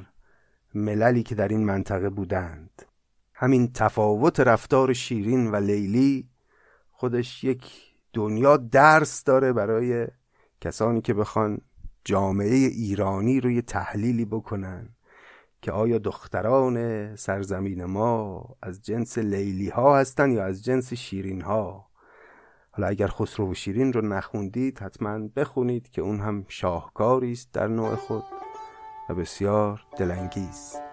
مللی 0.74 1.22
که 1.22 1.34
در 1.34 1.48
این 1.48 1.64
منطقه 1.64 2.10
بودند. 2.10 2.82
همین 3.34 3.72
تفاوت 3.72 4.40
رفتار 4.40 4.92
شیرین 4.92 5.50
و 5.50 5.56
لیلی 5.56 6.28
خودش 6.90 7.44
یک 7.44 7.72
دنیا 8.12 8.56
درس 8.56 9.24
داره 9.24 9.52
برای 9.52 10.06
کسانی 10.60 11.00
که 11.00 11.14
بخوان 11.14 11.58
جامعه 12.06 12.54
ایرانی 12.54 13.40
روی 13.40 13.62
تحلیلی 13.62 14.24
بکنن 14.24 14.88
که 15.62 15.72
آیا 15.72 15.98
دختران 15.98 17.16
سرزمین 17.16 17.84
ما 17.84 18.44
از 18.62 18.82
جنس 18.82 19.18
لیلی 19.18 19.68
ها 19.68 19.98
هستن 19.98 20.30
یا 20.30 20.44
از 20.44 20.64
جنس 20.64 20.92
شیرین 20.92 21.40
ها 21.40 21.86
حالا 22.70 22.88
اگر 22.88 23.06
خسرو 23.06 23.50
و 23.50 23.54
شیرین 23.54 23.92
رو 23.92 24.00
نخوندید 24.00 24.78
حتما 24.78 25.28
بخونید 25.36 25.90
که 25.90 26.02
اون 26.02 26.20
هم 26.20 26.44
شاهکاری 26.48 27.32
است 27.32 27.52
در 27.52 27.66
نوع 27.66 27.94
خود 27.94 28.24
و 29.08 29.14
بسیار 29.14 29.86
دلانگیز. 29.98 30.85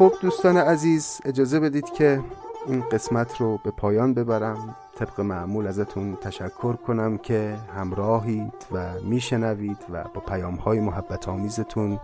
خب 0.00 0.12
دوستان 0.20 0.56
عزیز 0.56 1.20
اجازه 1.24 1.60
بدید 1.60 1.90
که 1.90 2.20
این 2.66 2.80
قسمت 2.80 3.36
رو 3.36 3.58
به 3.64 3.70
پایان 3.70 4.14
ببرم. 4.14 4.76
طبق 4.98 5.20
معمول 5.20 5.66
ازتون 5.66 6.16
تشکر 6.16 6.72
کنم 6.72 7.18
که 7.18 7.56
همراهید 7.76 8.52
و 8.72 8.92
میشنوید 9.04 9.76
و 9.92 10.04
با 10.14 10.20
پیام 10.20 10.54
های 10.54 10.80
محبت 10.80 11.28
آمیزتون 11.28 12.00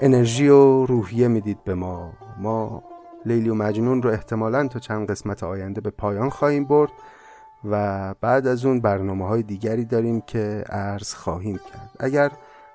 انرژی 0.00 0.48
و 0.48 0.86
روحیه 0.86 1.28
می‌دید 1.28 1.64
به 1.64 1.74
ما. 1.74 2.12
ما 2.38 2.82
لیلی 3.26 3.48
و 3.48 3.54
مجنون 3.54 4.02
رو 4.02 4.10
احتمالا 4.10 4.68
تا 4.68 4.78
چند 4.78 5.10
قسمت 5.10 5.42
آینده 5.42 5.80
به 5.80 5.90
پایان 5.90 6.30
خواهیم 6.30 6.64
برد 6.64 6.92
و 7.64 8.14
بعد 8.20 8.46
از 8.46 8.64
اون 8.64 8.80
برنامه 8.80 9.26
های 9.26 9.42
دیگری 9.42 9.84
داریم 9.84 10.20
که 10.20 10.64
عرض 10.68 11.14
خواهیم 11.14 11.56
کرد. 11.56 11.90
اگر 12.00 12.30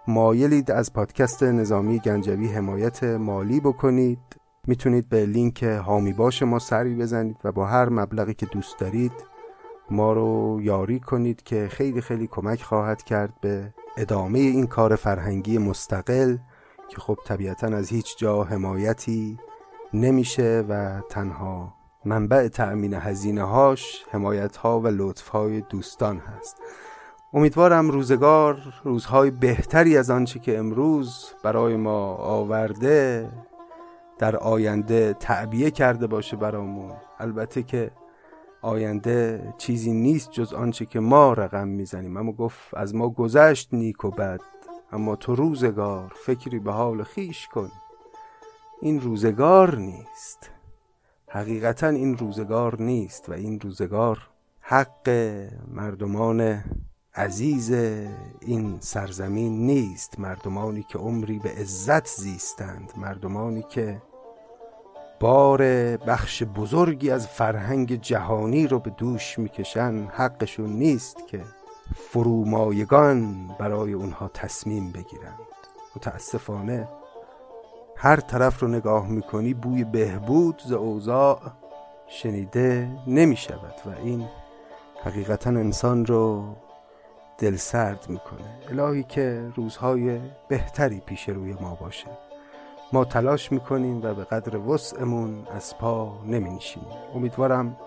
مایلید 0.07 0.71
از 0.71 0.93
پادکست 0.93 1.43
نظامی 1.43 1.99
گنجوی 1.99 2.47
حمایت 2.47 3.03
مالی 3.03 3.59
بکنید. 3.59 4.19
می‌تونید 4.67 5.09
به 5.09 5.25
لینک 5.25 5.63
هامی 5.63 6.13
باش 6.13 6.43
ما 6.43 6.59
سری 6.59 6.95
بزنید 6.95 7.37
و 7.43 7.51
با 7.51 7.65
هر 7.65 7.89
مبلغی 7.89 8.33
که 8.33 8.45
دوست 8.45 8.79
دارید 8.79 9.11
ما 9.89 10.13
رو 10.13 10.59
یاری 10.61 10.99
کنید 10.99 11.43
که 11.43 11.67
خیلی 11.71 12.01
خیلی 12.01 12.27
کمک 12.27 12.61
خواهد 12.61 13.03
کرد 13.03 13.33
به 13.41 13.73
ادامه 13.97 14.39
این 14.39 14.67
کار 14.67 14.95
فرهنگی 14.95 15.57
مستقل 15.57 16.37
که 16.89 16.97
خب 16.97 17.17
طبیعتا 17.25 17.67
از 17.67 17.89
هیچ 17.89 18.17
جا 18.17 18.43
حمایتی 18.43 19.39
نمیشه 19.93 20.65
و 20.69 21.01
تنها 21.09 21.73
منبع 22.05 22.47
تأمین 22.47 22.93
هزینه 22.93 23.43
هاش 23.43 24.05
حمایت 24.11 24.57
ها 24.57 24.79
و 24.79 24.87
لطف 24.87 25.27
های 25.27 25.61
دوستان 25.61 26.17
هست. 26.17 26.57
امیدوارم 27.35 27.89
روزگار 27.89 28.73
روزهای 28.83 29.31
بهتری 29.31 29.97
از 29.97 30.09
آنچه 30.09 30.39
که 30.39 30.57
امروز 30.57 31.25
برای 31.43 31.75
ما 31.77 32.15
آورده 32.15 33.29
در 34.17 34.35
آینده 34.35 35.13
تعبیه 35.13 35.71
کرده 35.71 36.07
باشه 36.07 36.37
برامون. 36.37 36.91
البته 37.19 37.63
که 37.63 37.91
آینده 38.61 39.53
چیزی 39.57 39.93
نیست 39.93 40.31
جز 40.31 40.53
آنچه 40.53 40.85
که 40.85 40.99
ما 40.99 41.33
رقم 41.33 41.67
می‌زنیم. 41.67 42.17
اما 42.17 42.31
گفت 42.31 42.73
از 42.73 42.95
ما 42.95 43.09
گذشت 43.09 43.73
نیک 43.73 44.05
و 44.05 44.11
بد 44.11 44.41
اما 44.91 45.15
تو 45.15 45.35
روزگار 45.35 46.13
فکری 46.25 46.59
به 46.59 46.71
حال 46.71 47.03
خیش 47.03 47.47
کن. 47.47 47.71
این 48.81 49.01
روزگار 49.01 49.75
نیست. 49.75 50.51
حقیقتا 51.27 51.87
این 51.87 52.17
روزگار 52.17 52.81
نیست 52.81 53.29
و 53.29 53.33
این 53.33 53.59
روزگار 53.59 54.29
حق 54.59 55.09
مردمان 55.67 56.63
عزیز 57.17 57.71
این 58.41 58.77
سرزمین 58.79 59.65
نیست 59.65 60.19
مردمانی 60.19 60.83
که 60.83 60.97
عمری 60.97 61.39
به 61.39 61.49
عزت 61.49 62.07
زیستند 62.07 62.93
مردمانی 62.97 63.63
که 63.69 64.01
بار 65.19 65.61
بخش 65.97 66.43
بزرگی 66.43 67.11
از 67.11 67.27
فرهنگ 67.27 68.01
جهانی 68.01 68.67
رو 68.67 68.79
به 68.79 68.89
دوش 68.89 69.39
می‌کشن. 69.39 70.07
حقشون 70.07 70.69
نیست 70.69 71.27
که 71.27 71.41
فرومایگان 71.95 73.47
برای 73.59 73.93
اونها 73.93 74.27
تصمیم 74.33 74.91
بگیرند. 74.91 75.39
متاسفانه 75.95 76.87
هر 77.97 78.19
طرف 78.19 78.59
رو 78.59 78.67
نگاه 78.67 79.07
می‌کنی 79.07 79.53
بوی 79.53 79.83
بهبود 79.83 80.61
ز 80.65 80.71
اوضاع 80.71 81.41
شنیده 82.07 82.89
نمی‌شود 83.07 83.75
و 83.85 83.89
این 84.03 84.27
حقیقتا 85.03 85.49
انسان 85.49 86.05
رو 86.05 86.55
دل 87.37 87.55
سرد 87.55 88.05
می‌کنه. 88.09 88.79
الهی 88.79 89.03
که 89.03 89.51
روزهای 89.55 90.19
بهتری 90.47 90.99
پیش 90.99 91.29
روی 91.29 91.53
ما 91.53 91.75
باشه. 91.75 92.07
ما 92.93 93.05
تلاش 93.05 93.51
می‌کنیم 93.51 94.01
و 94.03 94.13
به 94.13 94.23
قدر 94.23 94.57
وسعمون 94.57 95.47
از 95.55 95.77
پا 95.77 96.13
نمی 96.25 96.59
امیدوارم 97.15 97.77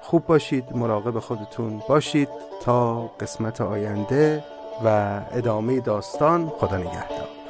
خوب 0.00 0.26
باشید 0.26 0.76
مراقب 0.76 1.18
خودتون 1.18 1.82
باشید 1.88 2.28
تا 2.62 3.06
قسمت 3.06 3.60
آینده 3.60 4.44
و 4.84 5.20
ادامه 5.32 5.80
داستان. 5.80 6.48
خدا 6.48 6.76
نگهدار. 6.76 7.43